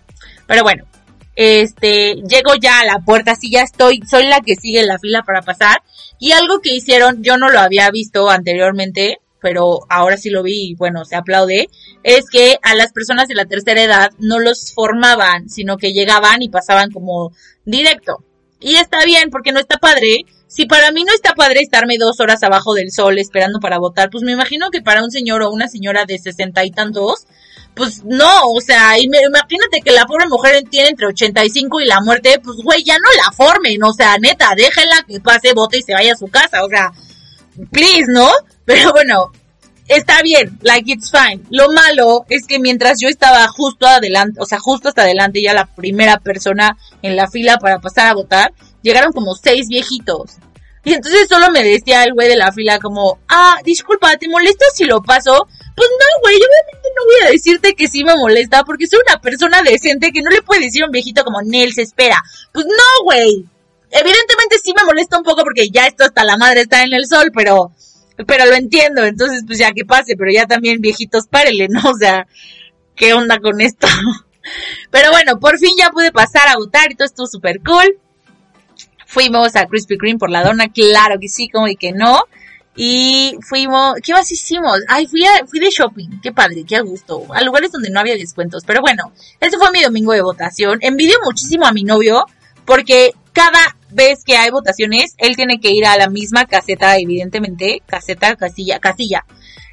Pero 0.48 0.64
bueno, 0.64 0.86
este, 1.36 2.16
llego 2.16 2.56
ya 2.60 2.80
a 2.80 2.86
la 2.86 3.00
puerta, 3.00 3.32
así 3.32 3.52
ya 3.52 3.62
estoy, 3.62 4.02
soy 4.10 4.26
la 4.28 4.42
que 4.42 4.56
sigue 4.56 4.84
la 4.84 5.00
fila 5.00 5.24
para 5.24 5.42
pasar. 5.42 5.82
Y 6.20 6.32
algo 6.32 6.60
que 6.62 6.74
hicieron, 6.74 7.24
yo 7.24 7.38
no 7.38 7.50
lo 7.50 7.60
había 7.60 7.92
visto 7.92 8.30
anteriormente, 8.30 9.20
pero 9.42 9.82
ahora 9.90 10.18
sí 10.18 10.30
lo 10.30 10.42
vi 10.44 10.72
y 10.72 10.76
bueno, 10.76 11.06
se 11.06 11.16
aplaude, 11.16 11.70
es 12.04 12.26
que 12.32 12.58
a 12.64 12.74
las 12.74 12.94
personas 12.94 13.28
de 13.28 13.36
la 13.36 13.46
tercera 13.46 13.84
edad 13.84 14.10
no 14.18 14.40
los 14.40 14.74
formaban, 14.74 15.50
sino 15.50 15.78
que 15.78 15.94
llegaban 15.94 16.42
y 16.42 16.50
pasaban 16.50 16.90
como 16.90 17.32
directo. 17.66 18.24
Y 18.60 18.78
está 18.78 19.06
bien, 19.06 19.30
porque 19.30 19.52
no 19.52 19.60
está 19.60 19.78
padre. 19.78 20.26
Si 20.56 20.66
para 20.66 20.90
mí 20.92 21.04
no 21.04 21.14
está 21.14 21.34
padre 21.34 21.60
estarme 21.60 21.98
dos 21.98 22.22
horas 22.22 22.42
abajo 22.42 22.74
del 22.76 22.90
sol 22.90 23.20
esperando 23.20 23.60
para 23.60 23.78
votar, 23.78 24.10
pues 24.10 24.24
me 24.24 24.32
imagino 24.32 24.72
que 24.72 24.82
para 24.82 25.04
un 25.04 25.12
señor 25.12 25.42
o 25.42 25.52
una 25.52 25.68
señora 25.68 26.06
de 26.06 26.18
sesenta 26.18 26.64
y 26.64 26.72
tantos, 26.72 27.28
pues 27.74 28.06
no, 28.06 28.52
o 28.52 28.62
sea, 28.62 28.98
imagínate 28.98 29.82
que 29.84 29.92
la 29.92 30.06
pobre 30.06 30.30
mujer 30.30 30.64
tiene 30.70 30.92
entre 30.92 31.08
85 31.08 31.82
y 31.82 31.86
la 31.88 32.00
muerte, 32.00 32.40
pues 32.42 32.56
güey, 32.64 32.86
ya 32.86 32.96
no 33.00 33.10
la 33.18 33.36
formen, 33.36 33.84
o 33.84 33.92
sea, 33.92 34.18
neta, 34.18 34.54
déjenla 34.56 35.04
que 35.06 35.20
pase, 35.20 35.52
vote 35.54 35.80
y 35.80 35.82
se 35.82 35.92
vaya 35.92 36.14
a 36.14 36.18
su 36.18 36.28
casa, 36.28 36.64
o 36.64 36.70
sea, 36.70 36.94
please, 37.72 38.06
¿no? 38.08 38.32
Pero 38.64 38.94
bueno, 38.94 39.34
está 39.90 40.22
bien, 40.22 40.58
like 40.62 40.90
it's 40.90 41.12
fine. 41.12 41.44
Lo 41.50 41.70
malo 41.74 42.26
es 42.30 42.48
que 42.48 42.60
mientras 42.60 43.02
yo 43.02 43.10
estaba 43.10 43.46
justo 43.50 43.88
adelante, 43.88 44.40
o 44.40 44.46
sea, 44.46 44.60
justo 44.60 44.88
hasta 44.88 45.02
adelante, 45.02 45.42
ya 45.42 45.54
la 45.54 45.66
primera 45.66 46.18
persona 46.18 46.78
en 47.02 47.18
la 47.18 47.30
fila 47.30 47.58
para 47.58 47.82
pasar 47.82 48.08
a 48.08 48.14
votar, 48.14 48.54
llegaron 48.84 49.12
como 49.12 49.36
seis 49.36 49.68
viejitos. 49.68 50.38
Y 50.86 50.94
entonces 50.94 51.28
solo 51.28 51.50
me 51.50 51.64
decía 51.64 52.04
el 52.04 52.14
güey 52.14 52.30
de 52.30 52.36
la 52.36 52.52
fila 52.52 52.80
como, 52.80 53.20
ah, 53.28 53.58
disculpa, 53.64 54.16
¿te 54.18 54.30
molesta 54.30 54.66
si 54.74 54.86
lo 54.86 55.02
paso? 55.02 55.48
Pues 55.76 55.90
no, 55.90 56.22
güey, 56.22 56.36
obviamente 56.36 56.90
no 56.96 57.06
voy 57.06 57.28
a 57.28 57.32
decirte 57.32 57.74
que 57.74 57.88
sí 57.88 58.04
me 58.04 58.16
molesta 58.16 58.64
porque 58.64 58.88
soy 58.88 59.00
una 59.06 59.20
persona 59.20 59.62
decente 59.64 60.12
que 60.12 60.22
no 60.22 60.30
le 60.30 60.44
puede 60.44 60.62
decir 60.62 60.84
a 60.84 60.86
un 60.86 60.92
viejito 60.92 61.24
como 61.24 61.42
Nel 61.42 61.74
se 61.74 61.82
espera. 61.82 62.22
Pues 62.54 62.66
no, 62.66 63.04
güey. 63.04 63.46
Evidentemente 63.90 64.58
sí 64.64 64.74
me 64.78 64.86
molesta 64.86 65.18
un 65.18 65.24
poco 65.24 65.44
porque 65.44 65.70
ya 65.70 65.88
esto 65.88 66.06
hasta 66.06 66.24
la 66.24 66.38
madre 66.38 66.62
está 66.62 66.84
en 66.84 66.94
el 66.94 67.08
sol, 67.08 67.32
pero 67.34 67.72
pero 68.28 68.46
lo 68.46 68.54
entiendo, 68.54 69.04
entonces 69.04 69.44
pues 69.46 69.60
ya 69.60 69.74
que 69.74 69.84
pase, 69.84 70.16
pero 70.18 70.32
ya 70.32 70.46
también 70.46 70.80
viejitos 70.80 71.28
párele, 71.28 71.68
¿no? 71.68 71.82
O 71.90 71.98
sea, 71.98 72.28
¿qué 72.96 73.14
onda 73.14 73.40
con 73.40 73.60
esto? 73.60 73.88
Pero 74.92 75.10
bueno, 75.10 75.40
por 75.40 75.58
fin 75.58 75.76
ya 75.76 75.90
pude 75.90 76.12
pasar 76.12 76.48
a 76.48 76.56
votar 76.56 76.92
y 76.92 76.96
todo 76.96 77.08
estuvo 77.08 77.26
súper 77.26 77.62
cool. 77.66 78.00
Fuimos 79.16 79.56
a 79.56 79.66
Krispy 79.66 79.98
Kreme 79.98 80.20
por 80.20 80.30
la 80.30 80.44
dona, 80.44 80.68
claro 80.68 81.18
que 81.22 81.30
sí, 81.30 81.48
como 81.48 81.70
y 81.70 81.78
que 81.78 81.94
no. 81.94 82.26
Y 82.76 83.38
fuimos, 83.48 83.94
¿qué 84.04 84.12
más 84.12 84.30
hicimos? 84.30 84.82
Ay, 84.90 85.08
fui, 85.08 85.22
fui 85.48 85.62
de 85.62 85.70
shopping, 85.70 86.20
qué 86.22 86.34
padre, 86.34 86.66
qué 86.68 86.82
gusto, 86.82 87.26
a 87.34 87.42
lugares 87.42 87.72
donde 87.72 87.90
no 87.90 88.02
había 88.02 88.16
descuentos. 88.16 88.64
Pero 88.68 88.82
bueno, 88.82 89.14
este 89.40 89.58
fue 89.58 89.72
mi 89.72 89.82
domingo 89.82 90.12
de 90.12 90.22
votación. 90.22 90.80
Envidio 90.82 91.16
muchísimo 91.24 91.66
a 91.66 91.72
mi 91.72 91.86
novio 91.86 92.26
porque 92.66 93.12
cada 93.32 93.78
vez 93.90 94.26
que 94.26 94.36
hay 94.36 94.52
votaciones, 94.52 95.16
él 95.18 95.38
tiene 95.38 95.62
que 95.62 95.72
ir 95.72 95.86
a 95.86 95.96
la 95.96 96.10
misma 96.10 96.44
caseta, 96.44 96.98
evidentemente, 96.98 97.84
caseta, 97.86 98.36
casilla, 98.36 98.80
casilla. 98.80 99.26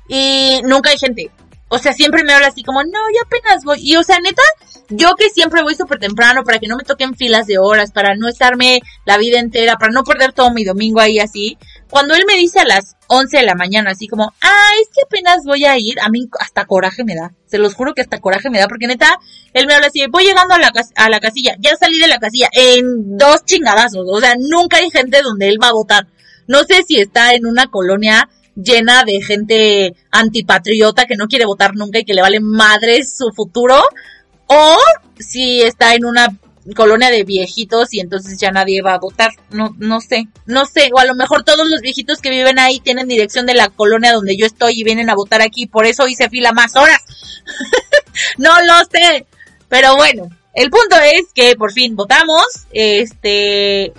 Y 0.06 0.60
nunca 0.62 0.90
hay 0.90 0.98
gente. 0.98 1.32
O 1.74 1.78
sea, 1.78 1.94
siempre 1.94 2.22
me 2.22 2.34
habla 2.34 2.48
así 2.48 2.62
como, 2.62 2.82
no, 2.84 3.00
yo 3.14 3.22
apenas 3.24 3.64
voy. 3.64 3.78
Y 3.80 3.96
o 3.96 4.02
sea, 4.02 4.18
neta, 4.20 4.42
yo 4.90 5.14
que 5.14 5.30
siempre 5.30 5.62
voy 5.62 5.74
súper 5.74 5.98
temprano 5.98 6.44
para 6.44 6.58
que 6.58 6.68
no 6.68 6.76
me 6.76 6.84
toquen 6.84 7.16
filas 7.16 7.46
de 7.46 7.56
horas, 7.56 7.92
para 7.92 8.14
no 8.14 8.28
estarme 8.28 8.82
la 9.06 9.16
vida 9.16 9.38
entera, 9.38 9.78
para 9.78 9.90
no 9.90 10.04
perder 10.04 10.34
todo 10.34 10.52
mi 10.52 10.64
domingo 10.64 11.00
ahí 11.00 11.18
así. 11.18 11.56
Cuando 11.88 12.14
él 12.14 12.24
me 12.26 12.36
dice 12.36 12.60
a 12.60 12.66
las 12.66 12.96
11 13.06 13.38
de 13.38 13.44
la 13.44 13.54
mañana 13.54 13.92
así 13.92 14.06
como, 14.06 14.34
ah, 14.42 14.68
es 14.82 14.88
que 14.94 15.00
apenas 15.06 15.44
voy 15.46 15.64
a 15.64 15.78
ir, 15.78 15.98
a 16.00 16.10
mí 16.10 16.28
hasta 16.40 16.66
coraje 16.66 17.04
me 17.04 17.14
da. 17.14 17.32
Se 17.46 17.56
los 17.56 17.72
juro 17.72 17.94
que 17.94 18.02
hasta 18.02 18.20
coraje 18.20 18.50
me 18.50 18.58
da 18.58 18.68
porque 18.68 18.86
neta, 18.86 19.18
él 19.54 19.66
me 19.66 19.72
habla 19.72 19.86
así, 19.86 20.04
voy 20.10 20.24
llegando 20.24 20.52
a 20.52 20.58
la, 20.58 20.72
a 20.96 21.08
la 21.08 21.20
casilla, 21.20 21.56
ya 21.58 21.74
salí 21.76 21.98
de 21.98 22.08
la 22.08 22.18
casilla 22.18 22.50
en 22.52 23.16
dos 23.16 23.46
chingadazos. 23.46 24.06
O 24.06 24.20
sea, 24.20 24.34
nunca 24.38 24.76
hay 24.76 24.90
gente 24.90 25.22
donde 25.22 25.48
él 25.48 25.56
va 25.62 25.68
a 25.68 25.72
votar. 25.72 26.06
No 26.46 26.64
sé 26.64 26.82
si 26.86 27.00
está 27.00 27.32
en 27.32 27.46
una 27.46 27.68
colonia 27.68 28.28
llena 28.54 29.04
de 29.04 29.22
gente 29.22 29.94
antipatriota 30.10 31.06
que 31.06 31.16
no 31.16 31.26
quiere 31.26 31.46
votar 31.46 31.74
nunca 31.74 31.98
y 31.98 32.04
que 32.04 32.14
le 32.14 32.22
vale 32.22 32.40
madre 32.40 33.04
su 33.04 33.30
futuro, 33.34 33.82
o 34.46 34.78
si 35.18 35.62
está 35.62 35.94
en 35.94 36.04
una 36.04 36.28
colonia 36.76 37.10
de 37.10 37.24
viejitos 37.24 37.92
y 37.92 38.00
entonces 38.00 38.38
ya 38.38 38.50
nadie 38.50 38.82
va 38.82 38.94
a 38.94 38.98
votar. 38.98 39.30
No, 39.50 39.74
no 39.78 40.00
sé, 40.00 40.28
no 40.46 40.64
sé. 40.64 40.90
O 40.92 40.98
a 40.98 41.04
lo 41.04 41.14
mejor 41.14 41.44
todos 41.44 41.68
los 41.68 41.80
viejitos 41.80 42.20
que 42.20 42.30
viven 42.30 42.58
ahí 42.58 42.80
tienen 42.80 43.08
dirección 43.08 43.46
de 43.46 43.54
la 43.54 43.68
colonia 43.68 44.12
donde 44.12 44.36
yo 44.36 44.46
estoy 44.46 44.80
y 44.80 44.84
vienen 44.84 45.10
a 45.10 45.14
votar 45.14 45.42
aquí. 45.42 45.66
Por 45.66 45.86
eso 45.86 46.06
hice 46.06 46.28
fila 46.28 46.52
más 46.52 46.76
horas. 46.76 47.02
no 48.38 48.50
lo 48.62 48.74
sé. 48.90 49.26
Pero 49.68 49.96
bueno, 49.96 50.28
el 50.54 50.70
punto 50.70 50.96
es 51.02 51.32
que 51.34 51.56
por 51.56 51.72
fin 51.72 51.96
votamos. 51.96 52.44
Este, 52.72 53.92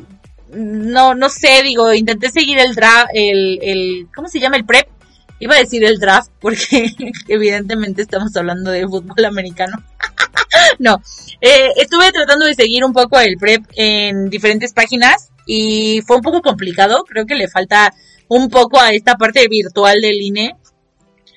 no, 0.55 1.15
no 1.15 1.29
sé, 1.29 1.61
digo, 1.63 1.93
intenté 1.93 2.29
seguir 2.29 2.59
el 2.59 2.75
draft, 2.75 3.09
el, 3.13 3.59
el, 3.61 4.07
¿cómo 4.15 4.27
se 4.27 4.39
llama? 4.39 4.57
El 4.57 4.65
prep. 4.65 4.87
Iba 5.39 5.55
a 5.55 5.59
decir 5.59 5.83
el 5.83 5.99
draft 5.99 6.31
porque 6.39 6.91
evidentemente 7.27 8.01
estamos 8.01 8.35
hablando 8.35 8.71
de 8.71 8.87
fútbol 8.87 9.25
americano. 9.25 9.83
no, 10.79 11.01
eh, 11.41 11.69
estuve 11.77 12.11
tratando 12.11 12.45
de 12.45 12.55
seguir 12.55 12.85
un 12.85 12.93
poco 12.93 13.19
el 13.19 13.37
prep 13.37 13.63
en 13.75 14.29
diferentes 14.29 14.73
páginas 14.73 15.31
y 15.45 16.01
fue 16.05 16.17
un 16.17 16.21
poco 16.21 16.41
complicado. 16.41 17.03
Creo 17.03 17.25
que 17.25 17.35
le 17.35 17.47
falta 17.47 17.93
un 18.27 18.49
poco 18.49 18.79
a 18.79 18.93
esta 18.93 19.15
parte 19.15 19.47
virtual 19.47 19.99
del 20.01 20.21
INE. 20.21 20.55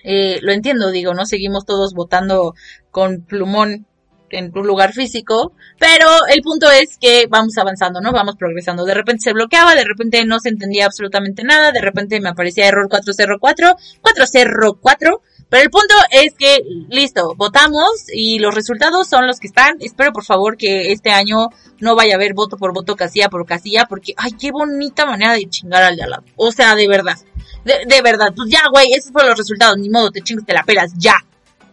Eh, 0.05 0.39
lo 0.43 0.53
entiendo, 0.53 0.91
digo, 0.93 1.15
no 1.15 1.27
seguimos 1.27 1.67
todos 1.67 1.93
votando 1.93 2.55
con 2.93 3.23
plumón 3.23 3.87
en 4.31 4.51
un 4.57 4.67
lugar 4.67 4.93
físico, 4.93 5.53
pero 5.79 6.09
el 6.29 6.41
punto 6.43 6.71
es 6.71 6.99
que 6.99 7.27
vamos 7.29 7.57
avanzando, 7.59 8.01
¿no? 8.01 8.13
Vamos 8.13 8.37
progresando. 8.37 8.85
De 8.85 8.95
repente 8.95 9.25
se 9.25 9.33
bloqueaba, 9.33 9.75
de 9.75 9.85
repente 9.85 10.25
no 10.25 10.41
se 10.41 10.49
entendía 10.49 10.87
absolutamente 10.87 11.45
nada, 11.45 11.73
de 11.73 11.81
repente 11.81 12.21
me 12.21 12.29
aparecía 12.29 12.67
error 12.67 12.89
404, 12.89 13.77
404, 14.03 15.23
pero 15.49 15.63
el 15.63 15.71
punto 15.71 15.95
es 16.11 16.35
que, 16.35 16.59
listo, 16.89 17.35
votamos 17.37 18.07
y 18.13 18.39
los 18.39 18.55
resultados 18.55 19.09
son 19.09 19.27
los 19.27 19.39
que 19.39 19.47
están. 19.47 19.77
Espero 19.81 20.13
por 20.13 20.25
favor 20.25 20.57
que 20.57 20.91
este 20.93 21.11
año 21.11 21.49
no 21.79 21.95
vaya 21.95 22.15
a 22.15 22.17
haber 22.17 22.35
voto 22.35 22.57
por 22.57 22.73
voto, 22.73 22.97
casilla 22.97 23.29
por 23.29 23.47
casilla, 23.47 23.87
porque, 23.89 24.13
ay, 24.17 24.33
qué 24.33 24.51
bonita 24.51 25.07
manera 25.07 25.35
de 25.35 25.49
chingar 25.49 25.83
al 25.83 25.97
de 25.97 26.03
al 26.03 26.11
lado. 26.11 26.25
O 26.37 26.51
sea, 26.51 26.75
de 26.75 26.89
verdad. 26.89 27.17
De, 27.65 27.85
de 27.87 28.03
verdad, 28.03 28.33
pues 28.35 28.49
ya, 28.51 28.63
güey, 28.73 28.93
esos 28.93 29.13
fueron 29.13 29.31
los 29.31 29.39
resultados, 29.39 29.77
ni 29.79 29.89
modo, 29.89 30.11
te 30.11 30.21
chingas, 30.21 30.47
te 30.47 30.53
la 30.53 30.63
pelas, 30.65 30.93
ya 30.97 31.26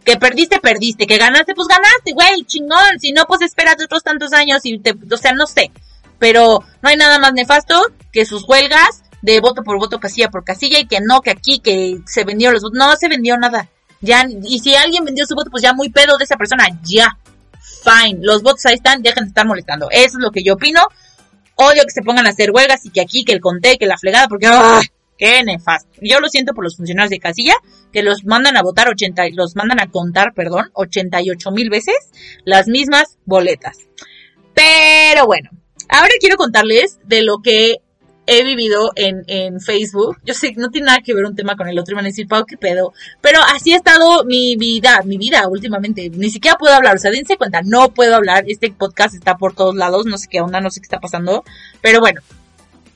que 0.03 0.17
perdiste, 0.17 0.59
perdiste, 0.59 1.07
que 1.07 1.17
ganaste, 1.17 1.53
pues 1.55 1.67
ganaste, 1.67 2.13
güey, 2.13 2.43
chingón, 2.45 2.99
si 2.99 3.11
no, 3.11 3.25
pues 3.25 3.41
espérate 3.41 3.85
otros 3.85 4.03
tantos 4.03 4.33
años 4.33 4.61
y 4.63 4.79
te, 4.79 4.91
o 4.91 5.17
sea, 5.17 5.33
no 5.33 5.47
sé, 5.47 5.71
pero 6.19 6.63
no 6.81 6.89
hay 6.89 6.97
nada 6.97 7.19
más 7.19 7.33
nefasto 7.33 7.81
que 8.11 8.25
sus 8.25 8.47
huelgas 8.47 9.03
de 9.21 9.39
voto 9.39 9.63
por 9.63 9.77
voto, 9.77 9.99
casilla 9.99 10.29
por 10.29 10.43
casilla 10.43 10.79
y 10.79 10.87
que 10.87 10.99
no, 10.99 11.21
que 11.21 11.31
aquí, 11.31 11.59
que 11.59 11.99
se 12.05 12.25
vendieron 12.25 12.53
los 12.53 12.63
votos, 12.63 12.77
no 12.77 12.95
se 12.95 13.07
vendió 13.07 13.37
nada, 13.37 13.69
ya, 14.01 14.25
y 14.43 14.59
si 14.59 14.75
alguien 14.75 15.05
vendió 15.05 15.25
su 15.25 15.35
voto, 15.35 15.49
pues 15.49 15.63
ya 15.63 15.73
muy 15.73 15.89
pedo 15.89 16.17
de 16.17 16.25
esa 16.25 16.35
persona, 16.35 16.67
ya, 16.83 17.17
fine, 17.83 18.19
los 18.21 18.41
votos 18.41 18.65
ahí 18.65 18.75
están, 18.75 19.01
dejen 19.01 19.23
de 19.23 19.29
estar 19.29 19.45
molestando, 19.45 19.89
eso 19.91 20.17
es 20.17 20.23
lo 20.23 20.31
que 20.31 20.43
yo 20.43 20.55
opino, 20.55 20.81
odio 21.55 21.83
que 21.83 21.91
se 21.91 22.01
pongan 22.01 22.25
a 22.25 22.29
hacer 22.29 22.51
huelgas 22.51 22.85
y 22.85 22.89
que 22.89 23.01
aquí, 23.01 23.23
que 23.23 23.33
el 23.33 23.41
conté, 23.41 23.77
que 23.77 23.85
la 23.85 23.97
flegada, 23.97 24.27
porque, 24.27 24.47
¡ah! 24.47 24.81
Qué 25.23 25.41
nefasto. 25.41 25.89
Yo 26.01 26.19
lo 26.19 26.27
siento 26.27 26.53
por 26.53 26.65
los 26.65 26.75
funcionarios 26.75 27.09
de 27.09 27.17
casilla 27.17 27.53
que 27.93 28.03
los 28.03 28.25
mandan 28.25 28.57
a 28.57 28.61
votar 28.61 28.89
80, 28.89 29.29
los 29.35 29.55
mandan 29.55 29.79
a 29.79 29.89
contar, 29.89 30.33
perdón, 30.33 30.69
88 30.73 31.49
mil 31.51 31.69
veces 31.69 31.95
las 32.43 32.67
mismas 32.67 33.17
boletas. 33.23 33.77
Pero 34.53 35.25
bueno, 35.25 35.49
ahora 35.87 36.11
quiero 36.19 36.35
contarles 36.35 36.99
de 37.05 37.23
lo 37.23 37.37
que 37.41 37.77
he 38.27 38.43
vivido 38.43 38.91
en, 38.97 39.23
en 39.27 39.61
Facebook. 39.61 40.17
Yo 40.25 40.33
sé 40.33 40.51
que 40.51 40.59
no 40.59 40.71
tiene 40.71 40.87
nada 40.87 40.99
que 40.99 41.13
ver 41.13 41.23
un 41.23 41.37
tema 41.37 41.55
con 41.55 41.69
el 41.69 41.79
otro 41.79 41.93
y 41.93 41.95
van 41.95 42.03
a 42.03 42.09
decir, 42.09 42.27
Pau, 42.27 42.45
qué 42.45 42.57
pedo. 42.57 42.91
Pero 43.21 43.39
así 43.55 43.71
ha 43.71 43.77
estado 43.77 44.25
mi 44.25 44.57
vida, 44.57 45.03
mi 45.05 45.17
vida 45.17 45.47
últimamente. 45.47 46.09
Ni 46.09 46.31
siquiera 46.31 46.57
puedo 46.57 46.75
hablar, 46.75 46.97
o 46.97 46.99
sea, 46.99 47.11
dense 47.11 47.37
cuenta, 47.37 47.61
no 47.63 47.93
puedo 47.93 48.13
hablar. 48.13 48.43
Este 48.45 48.73
podcast 48.73 49.15
está 49.15 49.37
por 49.37 49.55
todos 49.55 49.75
lados, 49.75 50.05
no 50.05 50.17
sé 50.17 50.27
qué 50.29 50.41
onda, 50.41 50.59
no 50.59 50.69
sé 50.69 50.81
qué 50.81 50.87
está 50.87 50.99
pasando. 50.99 51.45
Pero 51.81 52.01
bueno, 52.01 52.19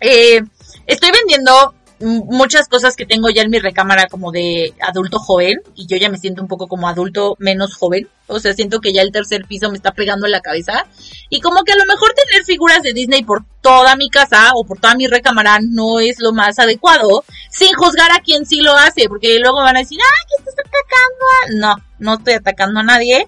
eh, 0.01 0.41
estoy 0.87 1.11
vendiendo 1.11 1.73
muchas 1.99 2.67
cosas 2.67 2.95
que 2.95 3.05
tengo 3.05 3.29
ya 3.29 3.41
en 3.41 3.49
mi 3.49 3.59
recámara 3.59 4.07
como 4.07 4.31
de 4.31 4.73
adulto 4.81 5.19
joven 5.19 5.59
y 5.75 5.87
yo 5.87 5.97
ya 5.97 6.09
me 6.09 6.17
siento 6.17 6.41
un 6.41 6.47
poco 6.47 6.67
como 6.67 6.87
adulto 6.87 7.35
menos 7.39 7.75
joven. 7.75 8.07
O 8.27 8.39
sea, 8.39 8.53
siento 8.53 8.81
que 8.81 8.93
ya 8.93 9.01
el 9.01 9.11
tercer 9.11 9.45
piso 9.45 9.69
me 9.69 9.77
está 9.77 9.91
pegando 9.93 10.25
en 10.25 10.33
la 10.33 10.41
cabeza. 10.41 10.85
Y 11.29 11.39
como 11.39 11.63
que 11.63 11.71
a 11.71 11.77
lo 11.77 11.85
mejor 11.85 12.13
tener 12.13 12.43
figuras 12.43 12.83
de 12.83 12.93
Disney 12.93 13.23
por 13.23 13.45
toda 13.61 13.95
mi 13.95 14.09
casa 14.09 14.51
o 14.55 14.65
por 14.65 14.79
toda 14.79 14.95
mi 14.95 15.07
recámara 15.07 15.59
no 15.61 15.99
es 15.99 16.19
lo 16.19 16.33
más 16.33 16.59
adecuado, 16.59 17.23
sin 17.49 17.73
juzgar 17.73 18.11
a 18.11 18.21
quien 18.21 18.45
sí 18.45 18.61
lo 18.61 18.73
hace, 18.75 19.07
porque 19.07 19.39
luego 19.39 19.57
van 19.57 19.77
a 19.77 19.79
decir, 19.79 19.99
¡ay, 20.01 20.25
que 20.27 20.49
estás 20.49 20.65
atacando! 20.65 21.59
No, 21.59 21.75
no 21.99 22.17
estoy 22.17 22.33
atacando 22.33 22.79
a 22.79 22.83
nadie. 22.83 23.27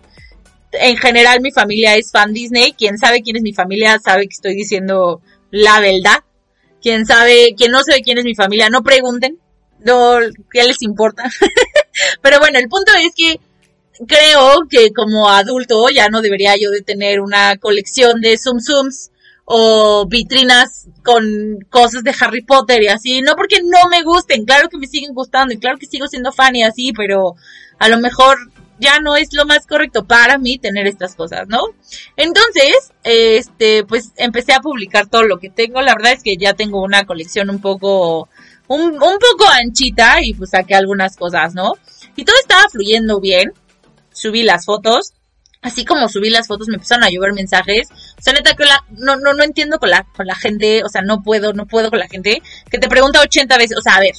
En 0.72 0.98
general 0.98 1.42
mi 1.42 1.52
familia 1.52 1.96
es 1.96 2.12
fan 2.12 2.34
Disney. 2.34 2.74
Quien 2.74 2.98
sabe 2.98 3.22
quién 3.22 3.38
es 3.38 3.42
mi 3.42 3.54
familia 3.54 4.00
sabe 4.00 4.24
que 4.24 4.36
estoy 4.36 4.56
diciendo 4.56 5.22
la 5.52 5.80
verdad 5.80 6.24
Quién 6.82 7.06
sabe, 7.06 7.54
quien 7.58 7.72
no 7.72 7.84
sabe 7.84 8.02
quién 8.02 8.18
es 8.18 8.24
mi 8.24 8.36
familia, 8.36 8.70
no 8.70 8.84
pregunten. 8.84 9.40
No, 9.80 10.18
¿qué 10.52 10.64
les 10.64 10.82
importa? 10.82 11.24
Pero 12.22 12.40
bueno, 12.40 12.60
el 12.60 12.68
punto 12.68 12.92
es 12.94 13.12
que 13.16 13.40
creo 14.08 14.68
que 14.70 14.92
como 14.92 15.30
adulto 15.30 15.90
ya 15.90 16.10
no 16.10 16.22
debería 16.22 16.56
yo 16.58 16.72
de 16.72 16.82
tener 16.82 17.20
una 17.20 17.58
colección 17.58 18.22
de 18.22 18.38
Zoom 18.38 18.60
Zooms 18.60 19.12
o 19.52 20.06
vitrinas 20.08 20.88
con 21.04 21.58
cosas 21.70 22.04
de 22.04 22.14
Harry 22.20 22.44
Potter 22.44 22.84
y 22.84 22.88
así, 22.88 23.22
no 23.22 23.36
porque 23.36 23.62
no 23.64 23.90
me 23.90 24.04
gusten, 24.04 24.46
claro 24.46 24.70
que 24.70 24.78
me 24.78 24.88
siguen 24.88 25.14
gustando 25.14 25.54
y 25.54 25.58
claro 25.58 25.78
que 25.80 25.88
sigo 25.88 26.08
siendo 26.08 26.32
fan 26.32 26.56
y 26.56 26.64
así, 26.64 26.94
pero 26.96 27.36
a 27.80 27.90
lo 27.90 28.00
mejor 28.00 28.38
ya 28.80 29.00
no 29.00 29.16
es 29.16 29.34
lo 29.34 29.46
más 29.46 29.68
correcto 29.68 30.06
para 30.06 30.38
mí 30.38 30.58
tener 30.58 30.88
estas 30.88 31.16
cosas, 31.16 31.48
¿no? 31.48 31.60
Entonces, 32.16 32.92
este, 33.04 33.84
pues 33.84 34.12
empecé 34.18 34.54
a 34.54 34.62
publicar 34.62 35.08
todo 35.08 35.24
lo 35.24 35.40
que 35.40 35.50
tengo. 35.50 35.82
La 35.82 35.96
verdad 35.96 36.14
es 36.14 36.24
que 36.24 36.38
ya 36.38 36.54
tengo 36.54 36.82
una 36.82 37.06
colección 37.06 37.50
un 37.50 37.60
poco, 37.60 38.30
un, 38.68 38.82
un 38.82 38.98
poco 38.98 39.48
anchita 39.52 40.22
y 40.22 40.34
pues 40.34 40.52
saqué 40.52 40.76
algunas 40.76 41.16
cosas, 41.18 41.54
¿no? 41.54 41.74
Y 42.16 42.26
todo 42.26 42.36
estaba 42.40 42.70
fluyendo 42.70 43.20
bien. 43.20 43.54
Subí 44.12 44.44
las 44.44 44.66
fotos. 44.66 45.14
Así 45.62 45.84
como 45.84 46.08
subí 46.08 46.30
las 46.30 46.48
fotos 46.48 46.70
me 46.70 46.76
empezaron 46.76 47.04
a 47.04 47.10
llover 47.10 47.34
mensajes. 47.34 47.90
O 48.18 48.22
sea, 48.22 48.34
neta 48.34 48.54
que 48.56 48.64
la, 48.64 48.86
no, 48.92 49.18
no, 49.18 49.34
no 49.34 49.44
entiendo 49.44 49.78
con 49.78 49.90
la, 49.90 50.06
con 50.16 50.26
la 50.26 50.36
gente, 50.36 50.84
o 50.86 50.90
sea, 50.90 51.02
no 51.02 51.22
puedo, 51.22 51.52
no 51.52 51.66
puedo 51.66 51.90
con 51.90 52.00
la 52.00 52.08
gente 52.08 52.42
que 52.72 52.78
te 52.78 52.88
pregunta 52.88 53.20
80 53.20 53.58
veces, 53.58 53.78
o 53.78 53.82
sea, 53.82 53.98
a 53.98 54.00
ver, 54.00 54.14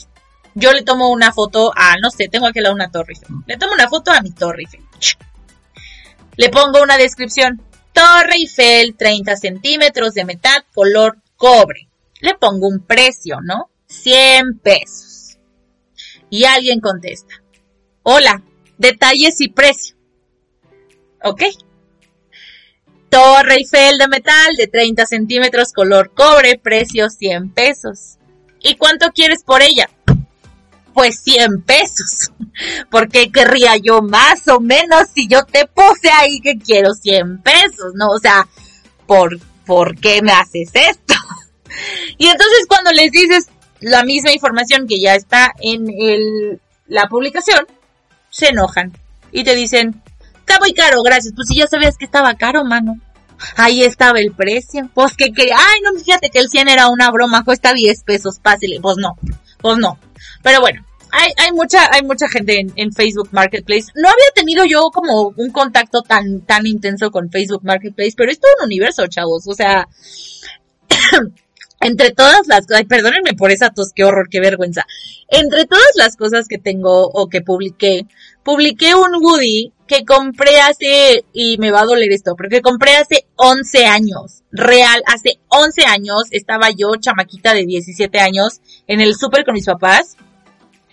yo 0.54 0.72
le 0.72 0.82
tomo 0.82 1.10
una 1.10 1.32
foto 1.32 1.72
a, 1.74 1.96
no 1.96 2.10
sé, 2.10 2.28
tengo 2.28 2.46
aquí 2.46 2.60
la 2.60 2.72
una 2.72 2.90
Torre. 2.90 3.14
Le 3.46 3.56
tomo 3.56 3.72
una 3.72 3.88
foto 3.88 4.10
a 4.10 4.20
mi 4.20 4.30
Torre 4.32 4.62
Eiffel. 4.62 4.84
Le 6.36 6.48
pongo 6.48 6.82
una 6.82 6.96
descripción. 6.96 7.62
Torre 7.92 8.36
Eiffel, 8.36 8.96
30 8.96 9.36
centímetros 9.36 10.14
de 10.14 10.24
metal, 10.24 10.64
color 10.74 11.18
cobre. 11.36 11.88
Le 12.20 12.34
pongo 12.34 12.68
un 12.68 12.84
precio, 12.84 13.40
¿no? 13.42 13.70
100 13.86 14.58
pesos. 14.58 15.38
Y 16.30 16.44
alguien 16.44 16.80
contesta. 16.80 17.42
Hola, 18.02 18.42
detalles 18.78 19.40
y 19.40 19.48
precio. 19.48 19.96
¿Ok? 21.22 21.42
Torre 23.10 23.56
Eiffel 23.56 23.98
de 23.98 24.08
metal 24.08 24.54
de 24.56 24.68
30 24.68 25.04
centímetros, 25.04 25.72
color 25.72 26.12
cobre, 26.14 26.58
precio 26.58 27.10
100 27.10 27.52
pesos. 27.52 28.18
¿Y 28.62 28.76
cuánto 28.76 29.10
quieres 29.10 29.42
por 29.42 29.62
ella? 29.62 29.90
Pues 30.92 31.20
100 31.22 31.62
pesos. 31.62 32.30
Porque 32.90 33.30
querría 33.30 33.76
yo 33.76 34.02
más 34.02 34.46
o 34.48 34.60
menos 34.60 35.08
si 35.14 35.28
yo 35.28 35.44
te 35.44 35.66
puse 35.66 36.10
ahí 36.10 36.40
que 36.40 36.58
quiero 36.58 36.92
100 36.94 37.42
pesos, 37.42 37.94
¿no? 37.94 38.08
O 38.08 38.18
sea, 38.18 38.46
¿por, 39.06 39.38
¿por 39.64 39.96
qué 39.98 40.22
me 40.22 40.32
haces 40.32 40.70
esto? 40.74 41.14
Y 42.18 42.26
entonces 42.26 42.66
cuando 42.68 42.90
les 42.90 43.12
dices 43.12 43.46
la 43.78 44.02
misma 44.02 44.32
información 44.32 44.88
que 44.88 45.00
ya 45.00 45.14
está 45.14 45.52
en 45.60 45.86
el, 45.88 46.60
la 46.88 47.08
publicación, 47.08 47.64
se 48.28 48.48
enojan 48.48 48.92
y 49.32 49.44
te 49.44 49.54
dicen, 49.54 50.02
está 50.40 50.58
muy 50.58 50.72
caro, 50.72 51.02
gracias. 51.02 51.32
Pues 51.34 51.48
si 51.48 51.56
ya 51.56 51.66
sabías 51.66 51.96
que 51.96 52.04
estaba 52.04 52.34
caro, 52.34 52.64
mano. 52.64 53.00
Ahí 53.56 53.82
estaba 53.82 54.20
el 54.20 54.32
precio. 54.32 54.90
Pues 54.92 55.16
que 55.16 55.32
quería, 55.32 55.56
ay, 55.56 55.80
no, 55.82 55.98
fíjate 55.98 56.30
que 56.30 56.40
el 56.40 56.48
100 56.48 56.68
era 56.68 56.88
una 56.88 57.10
broma, 57.10 57.44
cuesta 57.44 57.72
10 57.72 58.02
pesos, 58.04 58.40
fácil. 58.42 58.78
Pues 58.82 58.96
no, 58.98 59.16
pues 59.60 59.78
no. 59.78 59.98
Pero 60.42 60.60
bueno, 60.60 60.84
hay, 61.12 61.32
hay 61.36 61.52
mucha, 61.52 61.92
hay 61.92 62.02
mucha 62.02 62.28
gente 62.28 62.64
en, 62.74 62.92
Facebook 62.92 63.28
Marketplace. 63.32 63.86
No 63.94 64.08
había 64.08 64.30
tenido 64.34 64.64
yo 64.64 64.90
como 64.92 65.32
un 65.36 65.50
contacto 65.50 66.02
tan, 66.02 66.42
tan 66.42 66.66
intenso 66.66 67.10
con 67.10 67.30
Facebook 67.30 67.64
Marketplace, 67.64 68.12
pero 68.16 68.30
es 68.30 68.40
todo 68.40 68.52
un 68.60 68.66
universo, 68.66 69.06
chavos. 69.06 69.46
O 69.46 69.54
sea, 69.54 69.88
entre 71.80 72.10
todas 72.10 72.46
las 72.46 72.66
cosas, 72.66 72.84
perdónenme 72.84 73.34
por 73.34 73.50
esa 73.50 73.70
tos, 73.70 73.92
qué 73.94 74.04
horror, 74.04 74.28
qué 74.30 74.40
vergüenza. 74.40 74.86
Entre 75.28 75.64
todas 75.66 75.90
las 75.96 76.16
cosas 76.16 76.46
que 76.48 76.58
tengo 76.58 77.08
o 77.08 77.28
que 77.28 77.40
publiqué, 77.40 78.06
publiqué 78.42 78.94
un 78.94 79.14
Woody 79.22 79.72
que 79.90 80.04
compré 80.04 80.60
hace, 80.60 81.24
y 81.32 81.58
me 81.58 81.72
va 81.72 81.80
a 81.80 81.84
doler 81.84 82.12
esto, 82.12 82.36
pero 82.36 82.48
que 82.48 82.62
compré 82.62 82.94
hace 82.94 83.26
11 83.34 83.86
años. 83.86 84.44
Real, 84.52 85.02
hace 85.04 85.40
11 85.48 85.84
años 85.84 86.22
estaba 86.30 86.70
yo, 86.70 86.94
chamaquita 86.94 87.54
de 87.54 87.66
17 87.66 88.20
años, 88.20 88.60
en 88.86 89.00
el 89.00 89.16
súper 89.16 89.44
con 89.44 89.54
mis 89.54 89.66
papás. 89.66 90.16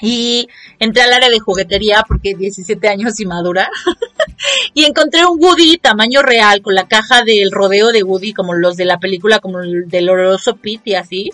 Y 0.02 0.48
entré 0.80 1.04
al 1.04 1.14
área 1.14 1.30
de 1.30 1.40
juguetería 1.40 2.04
porque 2.08 2.34
17 2.34 2.88
años 2.90 3.20
y 3.20 3.28
madura. 3.28 3.70
y 4.74 4.86
encontré 4.86 5.28
un 5.28 5.44
Woody 5.44 5.78
tamaño 5.78 6.24
real 6.24 6.64
con 6.64 6.74
la 6.74 6.88
caja 6.88 7.24
del 7.24 7.52
rodeo 7.52 7.92
de 7.92 8.02
Woody 8.02 8.34
como 8.34 8.56
los 8.56 8.78
de 8.78 8.86
la 8.86 8.98
película, 8.98 9.38
como 9.38 9.60
el 9.60 9.88
del 9.88 10.10
oroso 10.10 10.56
Pete 10.56 10.90
y 10.90 10.96
así. 10.96 11.30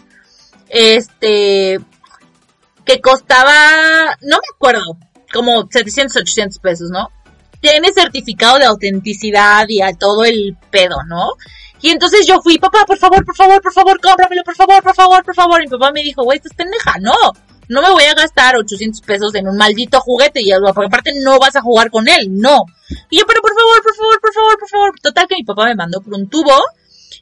Este, 0.67 1.79
que 2.83 2.99
costaba, 2.99 4.17
no 4.21 4.35
me 4.35 4.47
acuerdo, 4.53 4.97
como 5.31 5.65
700, 5.71 6.17
800 6.17 6.59
pesos, 6.59 6.89
¿no? 6.89 7.09
Tiene 7.63 7.93
certificado 7.93 8.59
de 8.59 8.65
autenticidad 8.65 9.65
y 9.69 9.81
a 9.81 9.93
todo 9.93 10.25
el 10.25 10.57
pedo, 10.69 10.97
¿no? 11.07 11.29
Y 11.81 11.91
entonces 11.91 12.27
yo 12.27 12.41
fui, 12.41 12.57
papá, 12.57 12.83
por 12.85 12.97
favor, 12.97 13.23
por 13.25 13.35
favor, 13.35 13.61
por 13.61 13.71
favor, 13.71 14.01
cómpramelo, 14.01 14.43
por 14.43 14.55
favor, 14.55 14.83
por 14.83 14.93
favor, 14.93 15.23
por 15.23 15.33
favor. 15.33 15.61
Y 15.61 15.67
mi 15.67 15.71
papá 15.71 15.93
me 15.93 16.03
dijo, 16.03 16.23
güey, 16.23 16.39
estás 16.39 16.53
pendeja, 16.53 16.95
no 16.99 17.13
no 17.69 17.81
me 17.81 17.91
voy 17.91 18.03
a 18.03 18.13
gastar 18.13 18.57
800 18.57 19.01
pesos 19.01 19.33
en 19.35 19.47
un 19.47 19.55
maldito 19.55 19.99
juguete 20.01 20.41
y 20.41 20.51
porque 20.73 20.87
aparte 20.87 21.11
no 21.23 21.39
vas 21.39 21.55
a 21.55 21.61
jugar 21.61 21.89
con 21.89 22.07
él, 22.07 22.27
no. 22.29 22.63
Y 23.09 23.19
yo, 23.19 23.25
pero 23.25 23.41
por 23.41 23.53
favor, 23.53 23.81
por 23.81 23.95
favor, 23.95 24.19
por 24.19 24.33
favor, 24.33 24.59
por 24.59 24.69
favor. 24.69 24.91
Total 25.01 25.27
que 25.27 25.35
mi 25.35 25.43
papá 25.43 25.65
me 25.65 25.75
mandó 25.75 26.01
por 26.01 26.13
un 26.13 26.27
tubo 26.27 26.53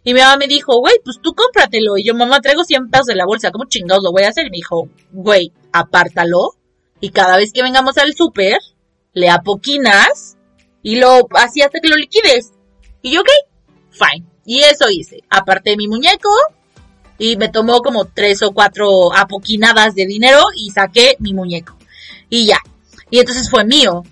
y 0.04 0.14
mi 0.14 0.20
mamá 0.20 0.38
me 0.38 0.48
dijo, 0.48 0.80
güey, 0.80 0.96
pues 1.04 1.20
tú 1.22 1.34
cómpratelo. 1.34 1.98
Y 1.98 2.06
yo, 2.06 2.16
mamá, 2.16 2.42
traigo 2.42 2.64
100 2.64 2.90
pesos 2.90 3.06
de 3.06 3.16
la 3.16 3.26
bolsa, 3.26 3.52
¿cómo 3.52 3.66
chingados 3.66 4.04
lo 4.04 4.12
voy 4.12 4.24
a 4.24 4.30
hacer? 4.30 4.48
Y 4.48 4.50
me 4.50 4.58
dijo, 4.58 4.90
güey, 5.12 5.52
apártalo 5.72 6.56
y 7.00 7.12
cada 7.12 7.38
vez 7.38 7.52
que 7.54 7.64
vengamos 7.64 7.98
al 7.98 8.14
súper, 8.14 8.58
le 9.14 9.30
apoquinas 9.30 10.38
y 10.84 10.96
lo 10.96 11.28
así 11.36 11.62
hasta 11.62 11.80
que 11.80 11.90
lo 11.90 11.96
liquides. 11.96 12.52
Y 13.02 13.12
yo, 13.12 13.22
ok, 13.22 13.30
fine. 13.92 14.26
Y 14.46 14.60
eso 14.62 14.90
hice. 14.90 15.24
Aparté 15.30 15.78
mi 15.78 15.88
muñeco, 15.88 16.30
y 17.22 17.38
me 17.38 17.50
tomó 17.50 17.84
como 17.84 18.06
tres 18.06 18.42
o 18.42 18.52
cuatro 18.52 19.14
apoquinadas 19.16 19.94
de 19.94 20.08
dinero 20.08 20.40
y 20.56 20.72
saqué 20.72 21.18
mi 21.20 21.36
muñeco. 21.36 21.78
Y 22.32 22.48
ya. 22.48 22.58
Y 23.12 23.20
entonces 23.20 23.48
fue 23.48 23.64
mío. 23.64 24.04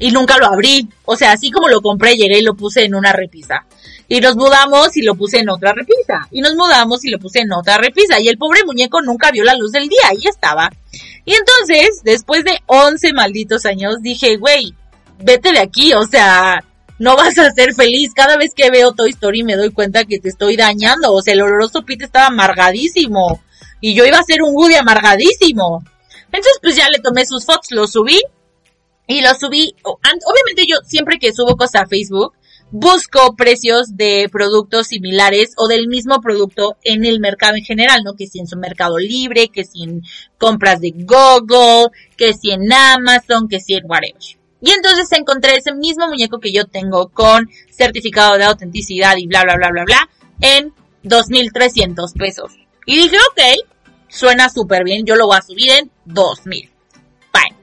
Y 0.00 0.10
nunca 0.10 0.36
lo 0.36 0.46
abrí. 0.46 0.88
O 1.04 1.14
sea, 1.14 1.30
así 1.30 1.52
como 1.52 1.68
lo 1.68 1.80
compré, 1.80 2.16
llegué 2.16 2.40
y 2.40 2.42
lo 2.42 2.54
puse 2.54 2.82
en 2.82 2.96
una 2.96 3.12
repisa. 3.12 3.66
Y 4.08 4.20
nos 4.20 4.36
mudamos 4.36 4.96
y 4.96 5.02
lo 5.02 5.14
puse 5.16 5.38
en 5.38 5.48
otra 5.48 5.72
repisa. 5.72 6.28
Y 6.30 6.40
nos 6.40 6.54
mudamos 6.54 7.04
y 7.04 7.10
lo 7.10 7.18
puse 7.18 7.40
en 7.40 7.52
otra 7.52 7.78
repisa. 7.78 8.20
Y 8.20 8.28
el 8.28 8.38
pobre 8.38 8.64
muñeco 8.64 9.02
nunca 9.02 9.32
vio 9.32 9.42
la 9.42 9.54
luz 9.54 9.72
del 9.72 9.88
día. 9.88 10.08
Ahí 10.08 10.22
estaba. 10.28 10.70
Y 11.24 11.34
entonces, 11.34 12.02
después 12.04 12.44
de 12.44 12.60
11 12.66 13.12
malditos 13.12 13.66
años, 13.66 13.96
dije, 14.02 14.36
güey, 14.36 14.74
vete 15.18 15.50
de 15.52 15.58
aquí. 15.58 15.92
O 15.94 16.04
sea, 16.04 16.62
no 16.98 17.16
vas 17.16 17.36
a 17.38 17.50
ser 17.50 17.74
feliz. 17.74 18.12
Cada 18.14 18.36
vez 18.36 18.54
que 18.54 18.70
veo 18.70 18.92
Toy 18.92 19.10
Story 19.10 19.42
me 19.42 19.56
doy 19.56 19.70
cuenta 19.70 20.04
que 20.04 20.20
te 20.20 20.28
estoy 20.28 20.56
dañando. 20.56 21.12
O 21.12 21.20
sea, 21.20 21.34
el 21.34 21.42
oloroso 21.42 21.82
Pete 21.82 22.04
estaba 22.04 22.26
amargadísimo. 22.26 23.42
Y 23.80 23.94
yo 23.94 24.04
iba 24.04 24.18
a 24.18 24.22
ser 24.22 24.42
un 24.42 24.54
Woody 24.54 24.76
amargadísimo. 24.76 25.84
Entonces, 26.26 26.58
pues 26.62 26.76
ya 26.76 26.88
le 26.90 27.00
tomé 27.00 27.26
sus 27.26 27.44
fotos, 27.44 27.70
lo 27.70 27.88
subí. 27.88 28.20
Y 29.08 29.20
lo 29.20 29.34
subí. 29.34 29.74
Obviamente 29.82 30.64
yo 30.68 30.76
siempre 30.84 31.18
que 31.18 31.32
subo 31.32 31.56
cosas 31.56 31.82
a 31.82 31.86
Facebook, 31.86 32.34
busco 32.70 33.36
precios 33.36 33.96
de 33.96 34.28
productos 34.30 34.88
similares 34.88 35.52
o 35.56 35.68
del 35.68 35.88
mismo 35.88 36.20
producto 36.20 36.76
en 36.82 37.04
el 37.04 37.20
mercado 37.20 37.56
en 37.56 37.64
general, 37.64 38.02
¿no? 38.04 38.14
Que 38.14 38.26
si 38.26 38.40
en 38.40 38.46
su 38.46 38.56
mercado 38.56 38.98
libre, 38.98 39.48
que 39.48 39.64
si 39.64 39.84
en 39.84 40.02
compras 40.38 40.80
de 40.80 40.92
Google, 40.94 41.90
que 42.16 42.34
si 42.34 42.50
en 42.50 42.72
Amazon, 42.72 43.48
que 43.48 43.60
si 43.60 43.74
en 43.74 43.84
whatever. 43.86 44.16
Y 44.60 44.70
entonces 44.70 45.10
encontré 45.12 45.56
ese 45.56 45.74
mismo 45.74 46.08
muñeco 46.08 46.40
que 46.40 46.52
yo 46.52 46.66
tengo 46.66 47.08
con 47.08 47.48
certificado 47.70 48.36
de 48.38 48.44
autenticidad 48.44 49.16
y 49.16 49.26
bla, 49.26 49.44
bla, 49.44 49.56
bla, 49.56 49.70
bla, 49.70 49.84
bla, 49.84 50.08
en 50.40 50.72
2.300 51.04 52.12
pesos. 52.18 52.52
Y 52.84 52.96
dije, 52.96 53.16
ok, 53.30 53.68
suena 54.08 54.48
súper 54.48 54.84
bien, 54.84 55.04
yo 55.06 55.14
lo 55.16 55.26
voy 55.26 55.36
a 55.36 55.42
subir 55.42 55.70
en 55.70 55.90
2.000. 56.06 56.70
Fine. 57.32 57.56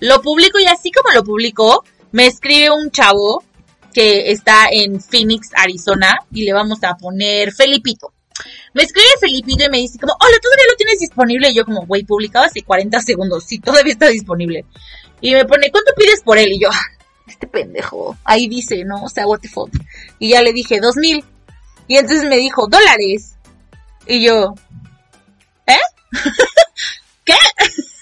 Lo 0.00 0.22
publico 0.22 0.58
y 0.58 0.66
así 0.66 0.90
como 0.90 1.14
lo 1.14 1.22
publico, 1.22 1.84
me 2.12 2.26
escribe 2.26 2.70
un 2.70 2.90
chavo 2.90 3.44
que 3.92 4.30
está 4.30 4.68
en 4.70 5.00
Phoenix, 5.00 5.50
Arizona, 5.54 6.18
y 6.32 6.44
le 6.44 6.52
vamos 6.52 6.82
a 6.82 6.96
poner 6.96 7.52
Felipito. 7.52 8.12
Me 8.72 8.82
escribe 8.84 9.08
Felipito 9.20 9.64
y 9.64 9.68
me 9.68 9.78
dice 9.78 9.98
como, 9.98 10.14
hola, 10.14 10.36
¿todavía 10.40 10.64
lo 10.70 10.76
tienes 10.76 10.98
disponible? 11.00 11.50
Y 11.50 11.54
yo 11.54 11.64
como, 11.64 11.86
güey, 11.86 12.04
publicado 12.04 12.44
hace 12.44 12.62
40 12.62 13.00
segundos, 13.00 13.44
sí, 13.44 13.58
todavía 13.58 13.92
está 13.92 14.08
disponible. 14.08 14.64
Y 15.20 15.34
me 15.34 15.44
pone, 15.44 15.70
¿cuánto 15.70 15.92
pides 15.96 16.22
por 16.24 16.38
él? 16.38 16.52
Y 16.52 16.60
yo, 16.60 16.68
ah, 16.72 16.80
este 17.26 17.46
pendejo, 17.46 18.16
ahí 18.24 18.48
dice, 18.48 18.84
¿no? 18.84 19.04
O 19.04 19.08
sea, 19.08 19.26
what 19.26 19.40
the 19.40 19.48
fuck. 19.48 19.70
Y 20.18 20.30
ya 20.30 20.42
le 20.42 20.52
dije, 20.52 20.80
dos 20.80 20.96
mil. 20.96 21.24
Y 21.86 21.96
entonces 21.96 22.28
me 22.28 22.36
dijo, 22.36 22.66
dólares. 22.68 23.36
Y 24.06 24.24
yo, 24.24 24.54
¿eh? 25.66 25.78
¿Qué? 27.24 27.34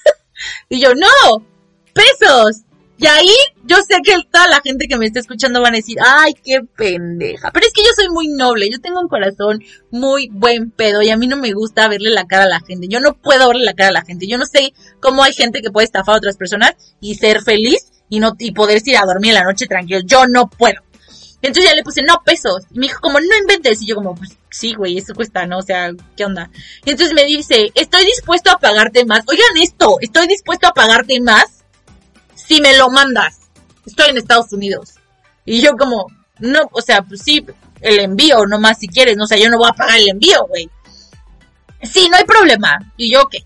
y 0.69 0.81
yo, 0.81 0.95
no, 0.95 1.45
pesos. 1.93 2.63
Y 3.01 3.07
ahí 3.07 3.31
yo 3.65 3.77
sé 3.77 3.97
que 4.03 4.17
toda 4.31 4.49
la 4.49 4.61
gente 4.61 4.89
que 4.89 4.99
me 4.99 5.07
está 5.07 5.21
escuchando 5.21 5.63
van 5.63 5.75
a 5.75 5.77
decir, 5.77 5.99
ay, 6.05 6.35
qué 6.43 6.63
pendeja. 6.77 7.53
Pero 7.53 7.65
es 7.65 7.73
que 7.73 7.83
yo 7.83 7.91
soy 7.95 8.09
muy 8.09 8.27
noble, 8.27 8.69
yo 8.71 8.81
tengo 8.81 9.01
un 9.01 9.09
corazón 9.09 9.63
muy 9.93 10.29
buen 10.33 10.73
pedo 10.73 11.01
y 11.03 11.11
a 11.11 11.17
mí 11.17 11.29
no 11.29 11.37
me 11.37 11.53
gusta 11.53 11.87
verle 11.87 12.11
la 12.11 12.27
cara 12.27 12.45
a 12.45 12.49
la 12.49 12.61
gente. 12.61 12.89
Yo 12.89 12.99
no 12.99 13.15
puedo 13.15 13.47
verle 13.47 13.65
la 13.65 13.75
cara 13.75 13.91
a 13.91 13.93
la 13.93 14.05
gente. 14.05 14.27
Yo 14.27 14.37
no 14.37 14.47
sé 14.47 14.73
cómo 15.01 15.23
hay 15.23 15.33
gente 15.33 15.61
que 15.61 15.71
puede 15.71 15.85
estafar 15.85 16.17
a 16.17 16.19
otras 16.19 16.37
personas 16.37 16.75
y 17.01 17.15
ser 17.15 17.43
feliz 17.43 17.93
y 18.09 18.19
no 18.19 18.35
y 18.39 18.51
poder 18.51 18.83
ir 18.85 18.97
a 18.97 19.07
dormir 19.07 19.31
en 19.31 19.37
la 19.37 19.45
noche 19.45 19.67
tranquilo. 19.67 20.01
Yo 20.05 20.27
no 20.27 20.49
puedo. 20.49 20.81
Entonces 21.41 21.71
ya 21.71 21.77
le 21.77 21.85
puse, 21.85 22.03
no, 22.03 22.21
pesos. 22.25 22.65
Y 22.73 22.81
me 22.81 22.87
dijo, 22.87 23.01
como, 23.01 23.21
no 23.21 23.37
inventes. 23.41 23.81
Y 23.81 23.87
yo 23.87 23.95
como, 23.95 24.17
pues 24.17 24.37
sí, 24.51 24.75
güey, 24.75 24.99
eso 24.99 25.15
cuesta, 25.15 25.47
¿no? 25.47 25.59
O 25.59 25.63
sea, 25.63 25.93
¿qué 26.17 26.25
onda? 26.25 26.51
Y 26.85 26.91
entonces 26.91 27.15
me 27.15 27.25
dice, 27.25 27.71
estoy 27.77 28.05
dispuesto 28.07 28.51
a 28.51 28.59
pagarte 28.59 29.05
más. 29.05 29.23
Oigan 29.29 29.63
esto, 29.63 29.99
estoy 30.01 30.27
dispuesto 30.27 30.67
a 30.67 30.73
pagarte 30.73 31.21
más 31.21 31.58
si 32.49 32.61
me 32.61 32.77
lo 32.77 32.89
mandas. 32.91 33.37
Estoy 33.87 34.11
en 34.11 34.19
Estados 34.19 34.53
Unidos. 34.53 34.95
Y 35.45 35.61
yo 35.61 35.77
como, 35.77 36.07
no, 36.39 36.61
o 36.73 36.81
sea, 36.81 37.03
pues 37.03 37.23
sí, 37.23 37.45
el 37.81 37.99
envío, 38.01 38.47
nomás 38.47 38.79
si 38.79 38.89
quieres, 38.89 39.17
no, 39.17 39.25
o 39.25 39.27
sea, 39.27 39.39
yo 39.39 39.51
no 39.51 39.59
voy 39.59 39.69
a 39.69 39.75
pagar 39.77 39.99
el 39.99 40.09
envío, 40.09 40.47
güey. 40.49 40.69
Sí, 41.83 42.09
no 42.11 42.17
hay 42.17 42.25
problema. 42.25 42.93
Y 42.97 43.13
yo, 43.13 43.29
¿qué? 43.29 43.45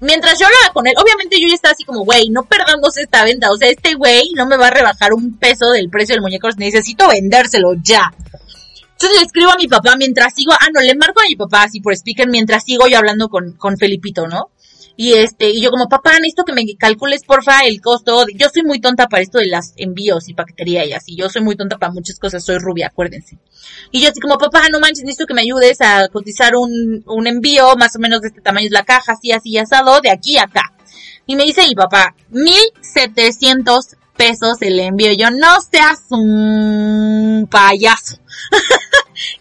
Mientras 0.00 0.38
yo 0.38 0.46
hablaba 0.46 0.72
con 0.72 0.86
él, 0.86 0.94
obviamente 0.96 1.40
yo 1.40 1.46
ya 1.46 1.54
estaba 1.54 1.72
así 1.72 1.84
como, 1.84 2.04
güey, 2.04 2.30
no 2.30 2.44
perdamos 2.44 2.96
esta 2.96 3.22
venta. 3.24 3.50
O 3.50 3.56
sea, 3.56 3.68
este 3.68 3.94
güey 3.94 4.30
no 4.34 4.46
me 4.46 4.56
va 4.56 4.68
a 4.68 4.70
rebajar 4.70 5.12
un 5.12 5.38
peso 5.38 5.70
del 5.70 5.90
precio 5.90 6.14
del 6.14 6.22
muñeco. 6.22 6.48
Necesito 6.56 7.06
vendérselo 7.08 7.74
ya. 7.82 8.10
Entonces 8.92 9.18
le 9.18 9.26
escribo 9.26 9.50
a 9.50 9.56
mi 9.56 9.68
papá 9.68 9.96
mientras 9.96 10.34
sigo, 10.34 10.52
ah, 10.52 10.68
no, 10.74 10.80
le 10.80 10.94
marco 10.94 11.20
a 11.20 11.28
mi 11.28 11.36
papá 11.36 11.64
así 11.64 11.80
por 11.80 11.94
speaker 11.94 12.28
mientras 12.28 12.64
sigo 12.64 12.88
yo 12.88 12.98
hablando 12.98 13.28
con, 13.28 13.52
con 13.52 13.76
Felipito, 13.76 14.26
¿no? 14.26 14.50
Y 15.02 15.14
este, 15.14 15.48
y 15.48 15.62
yo 15.62 15.70
como, 15.70 15.88
papá, 15.88 16.18
necesito 16.18 16.44
que 16.44 16.52
me 16.52 16.62
calcules 16.76 17.24
porfa 17.24 17.60
el 17.64 17.80
costo. 17.80 18.26
Yo 18.34 18.50
soy 18.52 18.64
muy 18.64 18.82
tonta 18.82 19.06
para 19.06 19.22
esto 19.22 19.38
de 19.38 19.46
las 19.46 19.72
envíos 19.78 20.28
y 20.28 20.34
paquetería 20.34 20.84
y 20.84 20.92
así. 20.92 21.16
Yo 21.16 21.30
soy 21.30 21.40
muy 21.40 21.56
tonta 21.56 21.78
para 21.78 21.90
muchas 21.90 22.18
cosas, 22.18 22.44
soy 22.44 22.58
rubia, 22.58 22.88
acuérdense. 22.88 23.38
Y 23.90 24.02
yo 24.02 24.10
así 24.10 24.20
como, 24.20 24.36
papá, 24.36 24.68
no 24.70 24.78
manches, 24.78 25.04
necesito 25.04 25.26
que 25.26 25.32
me 25.32 25.40
ayudes 25.40 25.80
a 25.80 26.06
cotizar 26.08 26.54
un, 26.54 27.02
un 27.06 27.26
envío 27.26 27.76
más 27.76 27.96
o 27.96 27.98
menos 27.98 28.20
de 28.20 28.28
este 28.28 28.42
tamaño 28.42 28.66
es 28.66 28.72
la 28.72 28.84
caja, 28.84 29.12
así, 29.12 29.32
así, 29.32 29.56
asado, 29.56 30.02
de 30.02 30.10
aquí 30.10 30.36
a 30.36 30.42
acá. 30.42 30.64
Y 31.24 31.34
me 31.34 31.44
dice 31.44 31.66
mi 31.66 31.74
papá, 31.74 32.14
1700 32.28 33.96
pesos 34.18 34.60
el 34.60 34.80
envío. 34.80 35.14
Yo, 35.14 35.30
no 35.30 35.62
seas 35.62 36.00
un 36.10 37.48
payaso. 37.50 38.18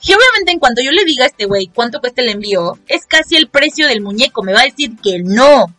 y 0.02 0.14
obviamente 0.14 0.52
en 0.52 0.60
cuanto 0.60 0.82
yo 0.82 0.92
le 0.92 1.06
diga 1.06 1.26
a 1.26 1.28
este 1.28 1.46
güey 1.46 1.68
cuánto 1.68 2.00
cuesta 2.00 2.22
el 2.22 2.30
envío, 2.30 2.78
es 2.88 3.06
casi 3.06 3.36
el 3.36 3.48
precio 3.50 3.88
del 3.88 4.02
muñeco. 4.02 4.44
Me 4.44 4.54
va 4.54 4.62
a 4.62 4.66
decir 4.66 4.92
que 5.02 5.20
no. 5.20 5.74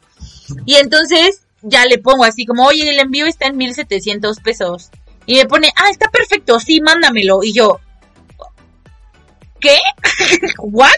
Y 0.65 0.77
entonces 0.77 1.43
ya 1.63 1.85
le 1.87 1.99
pongo 1.99 2.25
así 2.25 2.47
como, 2.47 2.67
oye, 2.67 2.89
el 2.89 2.99
envío 2.99 3.27
está 3.27 3.47
en 3.47 3.57
1700 3.57 4.39
pesos. 4.41 4.91
Y 5.27 5.37
me 5.37 5.47
pone, 5.47 5.73
ah, 5.77 5.91
está 5.91 6.11
perfecto, 6.11 6.59
sí, 6.59 6.81
mándamelo. 6.81 7.43
Y 7.43 7.53
yo, 7.53 7.81
¿qué? 9.61 9.79
¿What? 10.59 10.91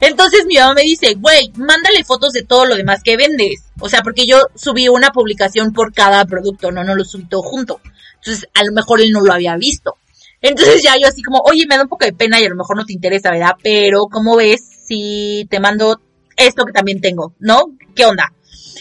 Entonces 0.00 0.46
mi 0.46 0.56
mamá 0.56 0.74
me 0.74 0.82
dice, 0.82 1.14
güey, 1.14 1.52
mándale 1.56 2.04
fotos 2.04 2.32
de 2.32 2.44
todo 2.44 2.66
lo 2.66 2.76
demás 2.76 3.02
que 3.02 3.16
vendes. 3.16 3.64
O 3.80 3.88
sea, 3.88 4.02
porque 4.02 4.26
yo 4.26 4.46
subí 4.54 4.88
una 4.88 5.10
publicación 5.10 5.72
por 5.72 5.92
cada 5.92 6.24
producto, 6.24 6.70
no, 6.70 6.84
no 6.84 6.94
lo 6.94 7.04
subí 7.04 7.24
todo 7.24 7.42
junto. 7.42 7.80
Entonces, 8.16 8.48
a 8.54 8.64
lo 8.64 8.72
mejor 8.72 9.00
él 9.00 9.10
no 9.10 9.20
lo 9.20 9.32
había 9.32 9.56
visto. 9.56 9.96
Entonces 10.40 10.82
ya 10.82 10.96
yo 10.96 11.08
así 11.08 11.22
como, 11.22 11.40
oye, 11.44 11.66
me 11.68 11.76
da 11.76 11.82
un 11.82 11.88
poco 11.88 12.04
de 12.04 12.12
pena 12.12 12.40
y 12.40 12.44
a 12.44 12.48
lo 12.48 12.56
mejor 12.56 12.76
no 12.76 12.84
te 12.84 12.92
interesa, 12.92 13.30
¿verdad? 13.30 13.56
Pero, 13.62 14.06
¿cómo 14.10 14.36
ves 14.36 14.62
si 14.86 15.46
te 15.50 15.60
mando 15.60 16.00
esto 16.36 16.64
que 16.64 16.72
también 16.72 17.00
tengo? 17.00 17.34
¿No? 17.38 17.76
¿Qué 17.94 18.04
onda? 18.04 18.32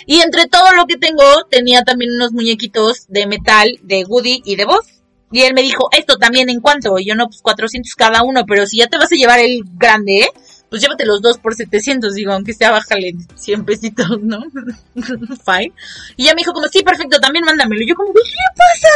Y 0.05 0.21
entre 0.21 0.47
todo 0.47 0.71
lo 0.73 0.85
que 0.85 0.97
tengo, 0.97 1.23
tenía 1.49 1.81
también 1.81 2.11
unos 2.11 2.31
muñequitos 2.31 3.07
de 3.07 3.25
metal 3.25 3.79
de 3.81 4.05
Woody 4.05 4.41
y 4.45 4.55
de 4.55 4.65
Buzz. 4.65 5.01
Y 5.31 5.41
él 5.41 5.53
me 5.53 5.61
dijo, 5.61 5.89
esto 5.91 6.17
también 6.17 6.49
en 6.49 6.61
cuánto. 6.61 6.97
Y 6.99 7.05
yo 7.05 7.15
no, 7.15 7.27
pues 7.27 7.41
400 7.41 7.93
cada 7.95 8.23
uno, 8.23 8.45
pero 8.45 8.65
si 8.65 8.77
ya 8.77 8.87
te 8.87 8.97
vas 8.97 9.11
a 9.11 9.15
llevar 9.15 9.39
el 9.39 9.63
grande, 9.75 10.19
¿eh? 10.19 10.29
Pues 10.69 10.81
llévate 10.81 11.05
los 11.05 11.21
dos 11.21 11.37
por 11.37 11.55
700, 11.55 12.13
digo, 12.13 12.33
aunque 12.33 12.53
sea 12.53 12.71
bájale 12.71 13.15
100 13.35 13.65
pesitos, 13.65 14.21
¿no? 14.21 14.39
Fine. 14.95 15.73
Y 16.17 16.25
ya 16.25 16.33
me 16.33 16.41
dijo 16.41 16.51
como, 16.51 16.67
sí, 16.67 16.83
perfecto, 16.83 17.19
también 17.19 17.45
mándamelo. 17.45 17.81
Y 17.81 17.87
yo 17.87 17.95
como, 17.95 18.13
¿qué 18.13 18.19
pasa? 18.55 18.89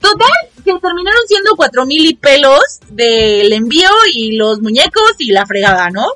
Total, 0.00 0.64
que 0.64 0.72
terminaron 0.80 1.22
siendo 1.28 1.54
cuatro 1.56 1.86
mil 1.86 2.04
y 2.06 2.14
pelos 2.14 2.80
del 2.90 3.52
envío 3.52 3.88
y 4.12 4.36
los 4.36 4.60
muñecos 4.60 5.14
y 5.18 5.30
la 5.30 5.46
fregada, 5.46 5.90
¿no? 5.90 6.06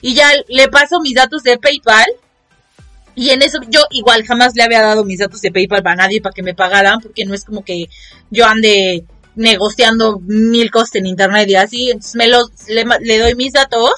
Y 0.00 0.14
ya 0.14 0.30
le 0.48 0.68
paso 0.68 1.00
mis 1.00 1.14
datos 1.14 1.42
de 1.42 1.58
PayPal. 1.58 2.06
Y 3.16 3.30
en 3.30 3.42
eso 3.42 3.58
yo 3.68 3.80
igual 3.90 4.24
jamás 4.26 4.52
le 4.54 4.62
había 4.62 4.82
dado 4.82 5.02
mis 5.02 5.18
datos 5.18 5.40
de 5.40 5.50
PayPal 5.50 5.86
a 5.86 5.96
nadie 5.96 6.20
para 6.20 6.34
que 6.34 6.42
me 6.42 6.54
pagaran, 6.54 7.00
porque 7.00 7.24
no 7.24 7.34
es 7.34 7.44
como 7.44 7.64
que 7.64 7.88
yo 8.30 8.46
ande 8.46 9.04
negociando 9.34 10.20
mil 10.20 10.70
cosas 10.70 10.96
en 10.96 11.06
internet 11.06 11.48
y 11.48 11.56
así. 11.56 11.90
Entonces 11.90 12.14
me 12.14 12.28
los, 12.28 12.50
le 12.68 13.18
doy 13.18 13.34
mis 13.34 13.54
datos 13.54 13.92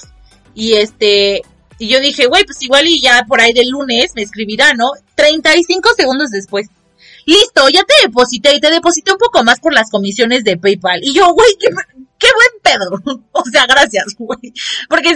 y 0.53 0.73
este, 0.73 1.41
y 1.79 1.87
yo 1.87 1.99
dije, 1.99 2.27
güey, 2.27 2.43
pues 2.43 2.61
igual 2.61 2.87
y 2.87 3.01
ya 3.01 3.23
por 3.27 3.39
ahí 3.39 3.53
del 3.53 3.69
lunes 3.69 4.11
me 4.15 4.21
escribirá, 4.21 4.73
¿no? 4.73 4.91
35 5.15 5.89
segundos 5.95 6.29
después. 6.29 6.67
Listo, 7.25 7.69
ya 7.69 7.83
te 7.83 7.93
deposité 8.07 8.55
y 8.55 8.59
te 8.59 8.69
deposité 8.69 9.11
un 9.11 9.17
poco 9.17 9.43
más 9.43 9.59
por 9.59 9.73
las 9.73 9.89
comisiones 9.89 10.43
de 10.43 10.57
PayPal. 10.57 10.99
Y 11.03 11.13
yo, 11.13 11.31
güey, 11.33 11.55
qué, 11.59 11.69
qué 12.17 12.27
buen 12.35 12.61
pedo. 12.63 13.19
o 13.31 13.43
sea, 13.51 13.65
gracias, 13.65 14.15
güey. 14.17 14.53
Porque 14.89 15.15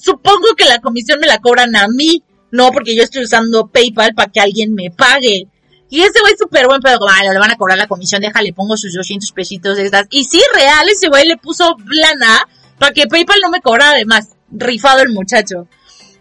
supongo 0.00 0.54
que 0.56 0.64
la 0.64 0.80
comisión 0.80 1.20
me 1.20 1.26
la 1.26 1.38
cobran 1.38 1.76
a 1.76 1.86
mí, 1.88 2.24
no 2.50 2.72
porque 2.72 2.96
yo 2.96 3.02
estoy 3.02 3.24
usando 3.24 3.68
PayPal 3.68 4.14
para 4.14 4.32
que 4.32 4.40
alguien 4.40 4.74
me 4.74 4.90
pague. 4.90 5.46
Y 5.90 6.00
ese 6.00 6.20
güey 6.20 6.34
súper 6.38 6.66
buen 6.66 6.80
pedo, 6.80 6.98
como, 6.98 7.12
le 7.12 7.38
van 7.38 7.50
a 7.50 7.56
cobrar 7.56 7.76
la 7.76 7.88
comisión, 7.88 8.22
déjale, 8.22 8.52
pongo 8.52 8.76
sus 8.76 8.94
200 8.94 9.30
pesitos 9.32 9.78
estas. 9.78 10.06
Y 10.10 10.24
sí, 10.24 10.40
real, 10.54 10.88
ese 10.88 11.08
güey 11.08 11.26
le 11.26 11.36
puso 11.36 11.76
plana 11.76 12.46
para 12.78 12.92
que 12.92 13.06
PayPal 13.06 13.40
no 13.42 13.50
me 13.50 13.60
cobrara 13.60 13.96
de 13.96 14.04
más 14.06 14.30
rifado 14.50 15.00
el 15.02 15.10
muchacho. 15.10 15.68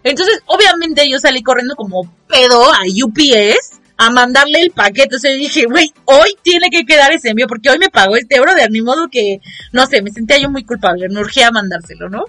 Entonces, 0.03 0.41
obviamente 0.45 1.09
yo 1.09 1.19
salí 1.19 1.41
corriendo 1.43 1.75
como 1.75 2.03
pedo 2.27 2.73
a 2.73 2.79
UPS 3.03 3.79
a 3.97 4.09
mandarle 4.09 4.61
el 4.61 4.71
paquete. 4.71 5.17
O 5.17 5.19
sea, 5.19 5.31
dije, 5.31 5.65
güey, 5.65 5.93
hoy 6.05 6.35
tiene 6.41 6.69
que 6.69 6.85
quedar 6.85 7.11
ese 7.11 7.29
envío 7.29 7.47
porque 7.47 7.69
hoy 7.69 7.77
me 7.79 7.89
pagó 7.89 8.15
este 8.15 8.37
euro 8.37 8.55
de 8.55 8.67
ni 8.69 8.81
modo 8.81 9.09
que, 9.11 9.41
no 9.73 9.85
sé, 9.85 10.01
me 10.01 10.11
sentía 10.11 10.39
yo 10.39 10.49
muy 10.49 10.63
culpable, 10.63 11.09
me 11.09 11.19
urgía 11.19 11.51
mandárselo, 11.51 12.09
¿no? 12.09 12.23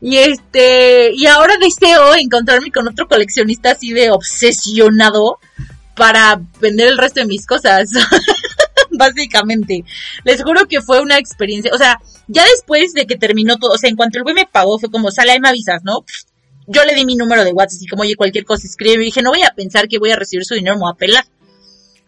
Y 0.00 0.16
este, 0.16 1.12
y 1.14 1.26
ahora 1.26 1.54
deseo 1.60 2.16
encontrarme 2.16 2.72
con 2.72 2.88
otro 2.88 3.06
coleccionista 3.06 3.72
así 3.72 3.92
de 3.92 4.10
obsesionado 4.10 5.38
para 5.94 6.40
vender 6.60 6.88
el 6.88 6.98
resto 6.98 7.20
de 7.20 7.26
mis 7.26 7.46
cosas. 7.46 7.90
Básicamente. 9.02 9.84
Les 10.24 10.42
juro 10.42 10.66
que 10.66 10.80
fue 10.80 11.00
una 11.00 11.18
experiencia, 11.18 11.72
o 11.74 11.78
sea, 11.78 12.00
ya 12.28 12.44
después 12.44 12.92
de 12.94 13.06
que 13.06 13.16
terminó 13.16 13.56
todo, 13.56 13.72
o 13.72 13.78
sea, 13.78 13.90
en 13.90 13.96
cuanto 13.96 14.18
el 14.18 14.22
güey 14.22 14.34
me 14.34 14.46
pagó, 14.46 14.78
fue 14.78 14.90
como, 14.90 15.10
sale 15.10 15.32
ahí 15.32 15.40
me 15.40 15.48
avisas, 15.48 15.82
¿no? 15.82 16.04
Yo 16.68 16.84
le 16.84 16.94
di 16.94 17.04
mi 17.04 17.16
número 17.16 17.44
de 17.44 17.52
WhatsApp, 17.52 17.78
así 17.78 17.86
como, 17.86 18.02
oye, 18.02 18.14
cualquier 18.14 18.44
cosa 18.44 18.64
escribe. 18.64 19.02
Y 19.02 19.06
dije, 19.06 19.22
no 19.22 19.30
voy 19.30 19.42
a 19.42 19.50
pensar 19.50 19.88
que 19.88 19.98
voy 19.98 20.10
a 20.10 20.16
recibir 20.16 20.44
su 20.44 20.54
dinero, 20.54 20.76
me 20.76 20.82
voy 20.82 20.92
a 20.92 20.96
pelar. 20.96 21.24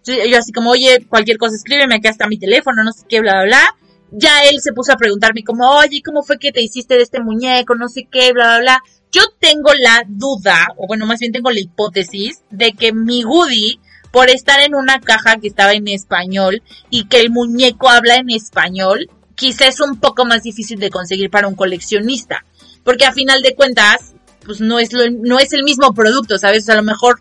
yo 0.06 0.38
así 0.38 0.52
como, 0.52 0.70
oye, 0.70 1.04
cualquier 1.08 1.38
cosa 1.38 1.56
escríbeme, 1.56 1.96
acá 1.96 2.10
está 2.10 2.28
mi 2.28 2.38
teléfono, 2.38 2.84
no 2.84 2.92
sé 2.92 3.04
qué, 3.08 3.20
bla, 3.20 3.32
bla, 3.32 3.44
bla. 3.44 3.76
Ya 4.12 4.44
él 4.44 4.60
se 4.60 4.72
puso 4.72 4.92
a 4.92 4.96
preguntarme 4.96 5.42
como, 5.42 5.68
oye, 5.70 6.00
¿cómo 6.04 6.22
fue 6.22 6.38
que 6.38 6.52
te 6.52 6.62
hiciste 6.62 6.94
de 6.94 7.02
este 7.02 7.20
muñeco? 7.20 7.74
No 7.74 7.88
sé 7.88 8.06
qué, 8.08 8.32
bla, 8.32 8.44
bla, 8.44 8.58
bla. 8.60 8.82
Yo 9.10 9.22
tengo 9.40 9.72
la 9.74 10.04
duda, 10.06 10.68
o 10.76 10.86
bueno, 10.86 11.06
más 11.06 11.18
bien 11.18 11.32
tengo 11.32 11.50
la 11.50 11.60
hipótesis 11.60 12.42
de 12.50 12.72
que 12.72 12.92
mi 12.92 13.24
Woody, 13.24 13.80
por 14.14 14.30
estar 14.30 14.60
en 14.60 14.76
una 14.76 15.00
caja 15.00 15.38
que 15.40 15.48
estaba 15.48 15.72
en 15.72 15.88
español 15.88 16.62
y 16.88 17.06
que 17.06 17.20
el 17.20 17.30
muñeco 17.30 17.88
habla 17.88 18.14
en 18.14 18.30
español, 18.30 19.10
quizás 19.34 19.74
es 19.74 19.80
un 19.80 19.98
poco 19.98 20.24
más 20.24 20.44
difícil 20.44 20.78
de 20.78 20.88
conseguir 20.88 21.30
para 21.30 21.48
un 21.48 21.56
coleccionista. 21.56 22.44
Porque 22.84 23.06
a 23.06 23.12
final 23.12 23.42
de 23.42 23.56
cuentas, 23.56 24.14
pues 24.46 24.60
no 24.60 24.78
es, 24.78 24.92
lo, 24.92 25.10
no 25.10 25.40
es 25.40 25.52
el 25.52 25.64
mismo 25.64 25.92
producto, 25.94 26.38
¿sabes? 26.38 26.68
a 26.68 26.76
lo 26.76 26.84
mejor 26.84 27.18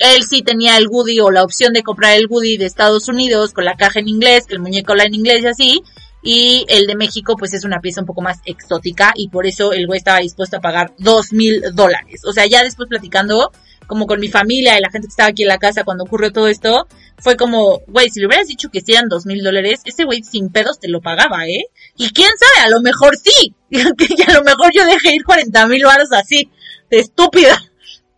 él 0.00 0.24
sí 0.28 0.42
tenía 0.42 0.76
el 0.76 0.88
Woody 0.88 1.20
o 1.20 1.30
la 1.30 1.44
opción 1.44 1.72
de 1.72 1.84
comprar 1.84 2.16
el 2.16 2.26
Woody 2.26 2.56
de 2.56 2.66
Estados 2.66 3.06
Unidos 3.06 3.52
con 3.52 3.64
la 3.64 3.76
caja 3.76 4.00
en 4.00 4.08
inglés, 4.08 4.46
que 4.48 4.54
el 4.54 4.60
muñeco 4.60 4.96
la 4.96 5.04
en 5.04 5.14
inglés 5.14 5.44
y 5.44 5.46
así. 5.46 5.82
Y 6.20 6.66
el 6.68 6.88
de 6.88 6.96
México, 6.96 7.36
pues 7.36 7.54
es 7.54 7.64
una 7.64 7.80
pieza 7.80 8.00
un 8.00 8.08
poco 8.08 8.22
más 8.22 8.40
exótica 8.44 9.12
y 9.14 9.28
por 9.28 9.46
eso 9.46 9.72
el 9.72 9.86
güey 9.86 9.98
estaba 9.98 10.18
dispuesto 10.18 10.56
a 10.56 10.60
pagar 10.60 10.94
dos 10.98 11.32
mil 11.32 11.62
dólares. 11.74 12.22
O 12.26 12.32
sea, 12.32 12.46
ya 12.46 12.64
después 12.64 12.88
platicando, 12.88 13.52
como 13.86 14.06
con 14.06 14.20
mi 14.20 14.28
familia 14.28 14.78
y 14.78 14.80
la 14.80 14.90
gente 14.90 15.06
que 15.06 15.12
estaba 15.12 15.28
aquí 15.28 15.42
en 15.42 15.48
la 15.48 15.58
casa 15.58 15.84
cuando 15.84 16.04
ocurrió 16.04 16.32
todo 16.32 16.48
esto, 16.48 16.86
fue 17.18 17.36
como, 17.36 17.80
güey, 17.86 18.10
si 18.10 18.20
le 18.20 18.26
hubieras 18.26 18.48
dicho 18.48 18.68
que 18.70 18.82
eran 18.86 19.08
dos 19.08 19.26
mil 19.26 19.42
dólares, 19.42 19.80
ese 19.84 20.04
güey 20.04 20.22
sin 20.22 20.50
pedos 20.50 20.80
te 20.80 20.88
lo 20.88 21.00
pagaba, 21.00 21.46
¿eh? 21.46 21.66
Y 21.96 22.10
quién 22.12 22.30
sabe, 22.38 22.66
a 22.66 22.70
lo 22.70 22.80
mejor 22.80 23.16
sí, 23.16 23.54
y 23.70 23.80
a 23.80 24.32
lo 24.32 24.42
mejor 24.42 24.70
yo 24.74 24.84
dejé 24.84 25.14
ir 25.14 25.24
40 25.24 25.66
mil 25.66 25.84
varos 25.84 26.12
así, 26.12 26.50
estúpida, 26.90 27.60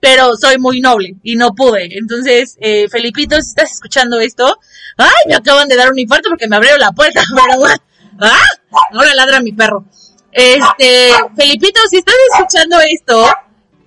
pero 0.00 0.37
soy 0.37 0.59
muy 0.59 0.81
noble 0.81 1.16
y 1.22 1.37
no 1.37 1.55
pude. 1.55 1.88
Entonces, 1.98 2.57
eh, 2.61 2.88
Felipito, 2.88 3.40
si 3.40 3.48
estás 3.48 3.72
escuchando 3.72 4.20
esto, 4.20 4.59
ay, 4.96 5.29
me 5.29 5.35
acaban 5.35 5.68
de 5.68 5.77
dar 5.77 5.90
un 5.90 5.98
infarto 5.98 6.29
porque 6.29 6.48
me 6.48 6.57
abrieron 6.57 6.81
la 6.81 6.92
puerta, 6.92 7.22
ah, 8.20 8.46
ahora 8.92 9.14
ladra 9.14 9.40
mi 9.40 9.53
perro. 9.53 9.85
Este, 10.33 11.11
Felipito, 11.37 11.81
si 11.88 11.98
estás 11.98 12.16
escuchando 12.33 12.79
esto, 12.81 13.24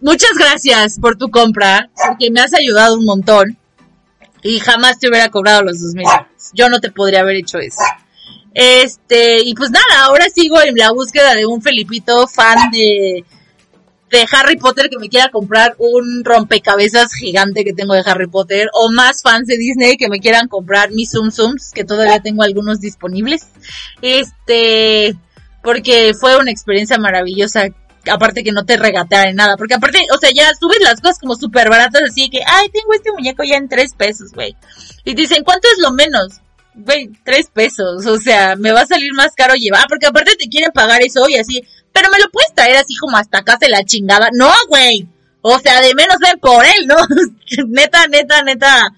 muchas 0.01 0.31
gracias 0.38 0.99
por 0.99 1.17
tu 1.17 1.29
compra, 1.29 1.89
porque 2.07 2.31
me 2.31 2.39
has 2.39 2.53
ayudado 2.53 2.95
un 2.95 3.05
montón. 3.05 3.57
Y 4.43 4.60
jamás 4.60 4.99
te 4.99 5.10
hubiera 5.10 5.29
cobrado 5.29 5.63
los 5.63 5.81
dos 5.81 5.93
mil 5.93 6.05
Yo 6.53 6.69
no 6.69 6.79
te 6.79 6.91
podría 6.91 7.21
haber 7.21 7.38
hecho 7.38 7.57
eso. 7.57 7.81
Este, 8.53 9.41
y 9.43 9.53
pues 9.53 9.71
nada, 9.71 10.05
ahora 10.05 10.25
sigo 10.33 10.62
en 10.62 10.75
la 10.75 10.91
búsqueda 10.91 11.36
de 11.36 11.45
un 11.45 11.62
Felipito 11.62 12.27
fan 12.27 12.71
de, 12.71 13.23
de 14.10 14.25
Harry 14.31 14.57
Potter 14.57 14.89
que 14.89 14.97
me 14.97 15.10
quiera 15.10 15.29
comprar 15.29 15.75
un 15.77 16.23
rompecabezas 16.23 17.13
gigante 17.13 17.63
que 17.63 17.73
tengo 17.73 17.93
de 17.93 18.03
Harry 18.05 18.27
Potter 18.27 18.69
o 18.73 18.91
más 18.91 19.21
fans 19.21 19.47
de 19.47 19.57
Disney 19.57 19.97
que 19.97 20.10
me 20.10 20.19
quieran 20.19 20.47
comprar 20.47 20.91
mis 20.91 21.12
Zoom 21.12 21.29
Zooms 21.29 21.71
que 21.71 21.83
todavía 21.83 22.19
tengo 22.21 22.43
algunos 22.43 22.79
disponibles. 22.79 23.47
Este, 24.01 25.15
porque 25.62 26.13
fue 26.19 26.38
una 26.38 26.51
experiencia 26.51 26.97
maravillosa 26.97 27.67
aparte 28.09 28.43
que 28.43 28.51
no 28.51 28.65
te 28.65 28.77
regatean 28.77 29.35
nada, 29.35 29.57
porque 29.57 29.75
aparte, 29.75 29.99
o 30.13 30.17
sea, 30.17 30.29
ya 30.33 30.51
subes 30.59 30.79
las 30.81 31.01
cosas 31.01 31.19
como 31.19 31.35
súper 31.35 31.69
baratas, 31.69 32.01
así 32.09 32.29
que, 32.29 32.39
ay, 32.45 32.69
tengo 32.69 32.93
este 32.93 33.11
muñeco 33.11 33.43
ya 33.43 33.55
en 33.55 33.69
tres 33.69 33.93
pesos, 33.93 34.31
güey. 34.33 34.55
Y 35.03 35.13
dicen, 35.13 35.43
¿cuánto 35.43 35.67
es 35.71 35.79
lo 35.79 35.91
menos? 35.91 36.41
Güey, 36.75 37.09
tres 37.23 37.49
pesos, 37.51 38.05
o 38.05 38.17
sea, 38.17 38.55
me 38.55 38.71
va 38.71 38.81
a 38.81 38.85
salir 38.85 39.13
más 39.13 39.33
caro 39.35 39.55
llevar, 39.55 39.85
porque 39.87 40.05
aparte 40.05 40.35
te 40.35 40.47
quieren 40.47 40.71
pagar 40.71 41.01
eso 41.01 41.27
y 41.27 41.35
así, 41.35 41.63
pero 41.91 42.09
me 42.11 42.19
lo 42.19 42.29
puedes 42.29 42.53
traer 42.53 42.77
así 42.77 42.95
como 42.95 43.17
hasta 43.17 43.39
acá 43.39 43.57
de 43.59 43.69
la 43.69 43.83
chingada. 43.83 44.29
No, 44.31 44.51
güey. 44.69 45.07
O 45.41 45.57
sea, 45.59 45.81
de 45.81 45.95
menos 45.95 46.17
ver 46.19 46.37
por 46.39 46.63
él, 46.63 46.87
¿no? 46.87 46.95
neta, 47.67 48.07
neta, 48.07 48.43
neta. 48.43 48.93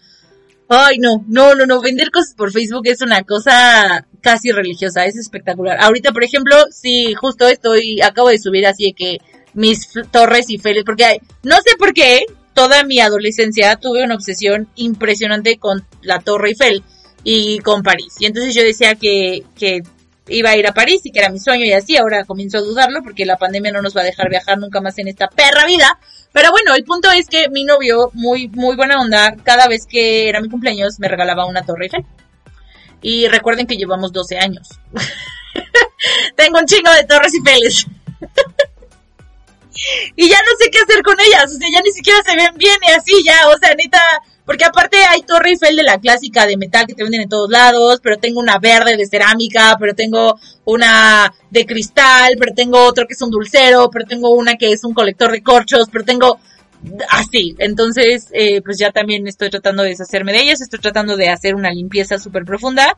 Ay, 0.71 0.99
no, 0.99 1.25
no, 1.27 1.55
no, 1.55 1.65
no. 1.65 1.82
Vender 1.82 2.12
cosas 2.12 2.36
por 2.36 2.51
Facebook 2.51 2.84
es 2.86 3.01
una 3.01 3.23
cosa 3.23 4.05
casi 4.21 4.51
religiosa, 4.51 5.05
es 5.05 5.17
espectacular. 5.17 5.77
Ahorita, 5.82 6.12
por 6.12 6.23
ejemplo, 6.23 6.55
sí, 6.69 7.15
justo 7.15 7.47
estoy, 7.47 8.01
acabo 8.01 8.29
de 8.29 8.38
subir 8.38 8.67
así 8.67 8.86
de 8.86 8.93
que 8.93 9.17
mis 9.55 9.89
torres 10.12 10.49
y 10.51 10.60
feles, 10.60 10.84
porque 10.84 11.21
no 11.41 11.55
sé 11.55 11.75
por 11.77 11.93
qué, 11.93 12.25
toda 12.53 12.84
mi 12.84 12.99
adolescencia 12.99 13.77
tuve 13.77 14.03
una 14.03 14.13
obsesión 14.13 14.67
impresionante 14.75 15.58
con 15.58 15.88
la 16.03 16.19
Torre 16.19 16.49
Eiffel 16.49 16.84
y 17.23 17.60
con 17.60 17.82
París. 17.82 18.13
Y 18.19 18.27
entonces 18.27 18.53
yo 18.53 18.62
decía 18.62 18.93
que, 18.93 19.43
que 19.58 19.82
iba 20.29 20.51
a 20.51 20.57
ir 20.57 20.67
a 20.67 20.73
París 20.73 21.01
y 21.03 21.11
que 21.11 21.19
era 21.19 21.29
mi 21.29 21.39
sueño 21.39 21.65
y 21.65 21.73
así, 21.73 21.97
ahora 21.97 22.25
comienzo 22.25 22.57
a 22.57 22.61
dudarlo 22.61 23.01
porque 23.03 23.25
la 23.25 23.37
pandemia 23.37 23.71
no 23.71 23.81
nos 23.81 23.95
va 23.95 24.01
a 24.01 24.05
dejar 24.05 24.29
viajar 24.29 24.57
nunca 24.57 24.81
más 24.81 24.97
en 24.97 25.07
esta 25.07 25.27
perra 25.27 25.65
vida. 25.65 25.99
Pero 26.31 26.51
bueno, 26.51 26.75
el 26.75 26.83
punto 26.83 27.09
es 27.11 27.27
que 27.27 27.49
mi 27.49 27.63
novio, 27.63 28.11
muy, 28.13 28.47
muy 28.49 28.75
buena 28.75 28.99
onda, 28.99 29.35
cada 29.43 29.67
vez 29.67 29.85
que 29.87 30.29
era 30.29 30.41
mi 30.41 30.49
cumpleaños 30.49 30.99
me 30.99 31.07
regalaba 31.07 31.45
una 31.45 31.65
Torre 31.65 31.85
Eiffel. 31.85 32.05
Y 33.01 33.27
recuerden 33.27 33.65
que 33.65 33.77
llevamos 33.77 34.11
12 34.11 34.37
años. 34.37 34.67
Tengo 36.35 36.59
un 36.59 36.65
chingo 36.65 36.91
de 36.93 37.05
torres 37.05 37.33
y 37.33 37.41
peles. 37.41 37.85
y 40.15 40.29
ya 40.29 40.37
no 40.37 40.51
sé 40.59 40.69
qué 40.69 40.79
hacer 40.79 41.01
con 41.03 41.19
ellas. 41.19 41.45
O 41.45 41.57
sea, 41.57 41.67
ya 41.71 41.81
ni 41.81 41.91
siquiera 41.91 42.19
se 42.23 42.35
ven 42.35 42.57
bien 42.57 42.77
y 42.87 42.91
así, 42.91 43.23
ya. 43.23 43.47
O 43.49 43.57
sea, 43.57 43.73
neta. 43.75 44.01
Porque 44.49 44.65
aparte 44.65 44.97
hay 45.07 45.21
Torre 45.21 45.51
Eiffel 45.51 45.75
de 45.75 45.83
la 45.83 45.99
clásica 45.99 46.47
de 46.47 46.57
metal 46.57 46.88
que 46.88 46.95
te 46.95 47.03
venden 47.03 47.21
en 47.21 47.29
todos 47.29 47.51
lados, 47.51 47.99
pero 48.01 48.17
tengo 48.17 48.39
una 48.39 48.57
verde 48.57 48.97
de 48.97 49.05
cerámica, 49.05 49.77
pero 49.79 49.93
tengo 49.93 50.39
una 50.65 51.31
de 51.51 51.67
cristal, 51.67 52.35
pero 52.39 52.55
tengo 52.55 52.83
otro 52.83 53.05
que 53.05 53.13
es 53.13 53.21
un 53.21 53.29
dulcero, 53.29 53.91
pero 53.91 54.07
tengo 54.07 54.31
una 54.31 54.55
que 54.55 54.71
es 54.71 54.83
un 54.83 54.95
colector 54.95 55.31
de 55.31 55.43
corchos, 55.43 55.88
pero 55.91 56.03
tengo 56.03 56.39
así. 57.09 57.55
Entonces, 57.59 58.29
eh, 58.31 58.63
pues 58.63 58.79
ya 58.79 58.89
también 58.89 59.27
estoy 59.27 59.51
tratando 59.51 59.83
de 59.83 59.89
deshacerme 59.89 60.31
de 60.31 60.41
ellas, 60.41 60.62
estoy 60.62 60.79
tratando 60.79 61.15
de 61.15 61.29
hacer 61.29 61.53
una 61.53 61.69
limpieza 61.69 62.17
súper 62.17 62.43
profunda. 62.43 62.97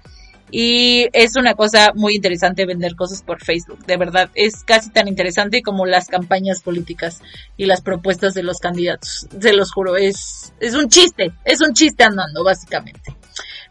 Y 0.51 1.07
es 1.13 1.35
una 1.37 1.55
cosa 1.55 1.91
muy 1.95 2.15
interesante 2.15 2.65
vender 2.65 2.95
cosas 2.95 3.23
por 3.23 3.43
Facebook, 3.43 3.85
de 3.85 3.97
verdad. 3.97 4.29
Es 4.35 4.63
casi 4.63 4.89
tan 4.89 5.07
interesante 5.07 5.61
como 5.61 5.85
las 5.85 6.07
campañas 6.07 6.61
políticas 6.61 7.21
y 7.55 7.65
las 7.65 7.81
propuestas 7.81 8.33
de 8.33 8.43
los 8.43 8.59
candidatos. 8.59 9.27
Se 9.39 9.53
los 9.53 9.71
juro, 9.71 9.95
es, 9.95 10.53
es 10.59 10.75
un 10.75 10.89
chiste, 10.89 11.31
es 11.45 11.61
un 11.61 11.73
chiste 11.73 12.03
andando, 12.03 12.43
básicamente. 12.43 13.15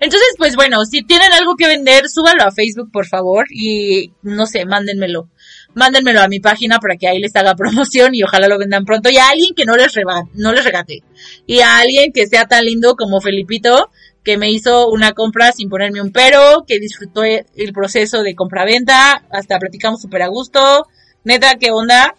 Entonces, 0.00 0.30
pues 0.38 0.56
bueno, 0.56 0.82
si 0.86 1.02
tienen 1.02 1.30
algo 1.34 1.56
que 1.56 1.66
vender, 1.66 2.08
súbanlo 2.08 2.44
a 2.44 2.52
Facebook, 2.52 2.90
por 2.90 3.06
favor, 3.06 3.44
y 3.50 4.12
no 4.22 4.46
sé, 4.46 4.64
mándenmelo. 4.64 5.28
Mándenmelo 5.74 6.22
a 6.22 6.28
mi 6.28 6.40
página 6.40 6.78
para 6.78 6.96
que 6.96 7.06
ahí 7.06 7.20
les 7.20 7.36
haga 7.36 7.54
promoción 7.56 8.14
y 8.14 8.22
ojalá 8.22 8.48
lo 8.48 8.58
vendan 8.58 8.86
pronto. 8.86 9.10
Y 9.10 9.18
a 9.18 9.28
alguien 9.28 9.54
que 9.54 9.66
no 9.66 9.76
les, 9.76 9.92
no 10.32 10.52
les 10.52 10.64
regate. 10.64 11.02
Y 11.46 11.60
a 11.60 11.78
alguien 11.78 12.12
que 12.12 12.26
sea 12.26 12.46
tan 12.46 12.64
lindo 12.64 12.96
como 12.96 13.20
Felipito, 13.20 13.90
que 14.24 14.36
me 14.36 14.50
hizo 14.50 14.88
una 14.88 15.12
compra 15.12 15.52
sin 15.52 15.68
ponerme 15.68 16.02
un 16.02 16.12
pero, 16.12 16.64
que 16.66 16.78
disfrutó 16.78 17.22
el 17.24 17.72
proceso 17.72 18.22
de 18.22 18.34
compra-venta, 18.34 19.24
hasta 19.30 19.58
platicamos 19.58 20.02
súper 20.02 20.22
a 20.22 20.28
gusto. 20.28 20.86
Neta, 21.24 21.56
qué 21.58 21.70
onda, 21.70 22.14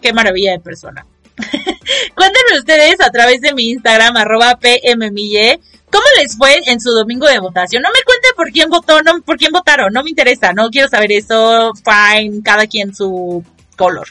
qué 0.00 0.12
maravilla 0.12 0.52
de 0.52 0.60
persona. 0.60 1.06
Cuéntenme 1.36 2.58
ustedes 2.58 3.00
a 3.00 3.10
través 3.10 3.40
de 3.40 3.54
mi 3.54 3.70
Instagram, 3.70 4.16
arroba 4.16 4.58
pmmille, 4.60 5.60
¿cómo 5.90 6.04
les 6.20 6.36
fue 6.36 6.60
en 6.66 6.80
su 6.80 6.90
domingo 6.90 7.26
de 7.26 7.40
votación? 7.40 7.82
No 7.82 7.90
me 7.90 8.02
cuenten 8.04 8.30
por 8.36 8.50
quién 8.50 8.70
votó, 8.70 9.02
no, 9.02 9.20
por 9.22 9.36
quién 9.36 9.52
votaron, 9.52 9.92
no 9.92 10.02
me 10.04 10.10
interesa, 10.10 10.52
no 10.52 10.70
quiero 10.70 10.88
saber 10.88 11.10
eso, 11.12 11.72
fine, 11.74 12.40
cada 12.44 12.66
quien 12.66 12.94
su 12.94 13.44
color. 13.76 14.06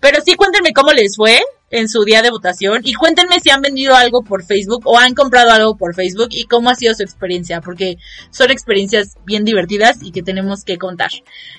Pero 0.00 0.20
sí 0.24 0.34
cuéntenme 0.34 0.72
cómo 0.72 0.92
les 0.92 1.16
fue 1.16 1.40
en 1.70 1.88
su 1.88 2.04
día 2.04 2.22
de 2.22 2.30
votación 2.30 2.80
y 2.84 2.94
cuéntenme 2.94 3.40
si 3.40 3.50
han 3.50 3.60
vendido 3.60 3.94
algo 3.94 4.22
por 4.22 4.44
Facebook 4.44 4.82
o 4.84 4.98
han 4.98 5.14
comprado 5.14 5.50
algo 5.50 5.76
por 5.76 5.94
Facebook 5.94 6.28
y 6.30 6.44
cómo 6.44 6.70
ha 6.70 6.74
sido 6.74 6.94
su 6.94 7.02
experiencia, 7.02 7.60
porque 7.60 7.96
son 8.30 8.50
experiencias 8.50 9.16
bien 9.24 9.44
divertidas 9.44 9.98
y 10.02 10.12
que 10.12 10.22
tenemos 10.22 10.64
que 10.64 10.78
contar. 10.78 11.10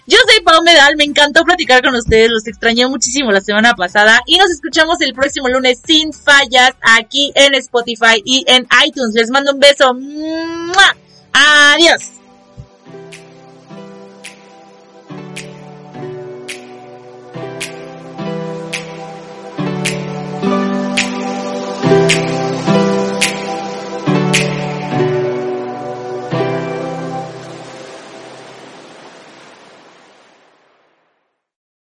Yo 0.08 0.18
soy 0.28 0.44
Pau 0.44 0.64
Medal, 0.64 0.96
me 0.98 1.04
encantó 1.04 1.44
platicar 1.44 1.84
con 1.84 1.96
ustedes, 1.96 2.30
los 2.30 2.48
extrañé 2.48 2.88
muchísimo 2.88 3.32
la 3.32 3.42
semana 3.42 3.74
pasada 3.74 4.22
y 4.26 4.38
nos 4.38 4.50
escuchamos 4.50 5.00
el 5.02 5.14
próximo 5.14 5.48
lunes 5.50 5.82
sin 5.86 6.14
fallas 6.14 6.72
aquí 6.82 7.32
en 7.36 7.54
Spotify 7.56 8.22
y 8.24 8.46
en 8.48 8.68
iTunes. 8.86 9.14
Les 9.14 9.30
mando 9.30 9.54
un 9.54 9.60
beso. 9.60 9.92
Adiós. 11.34 12.20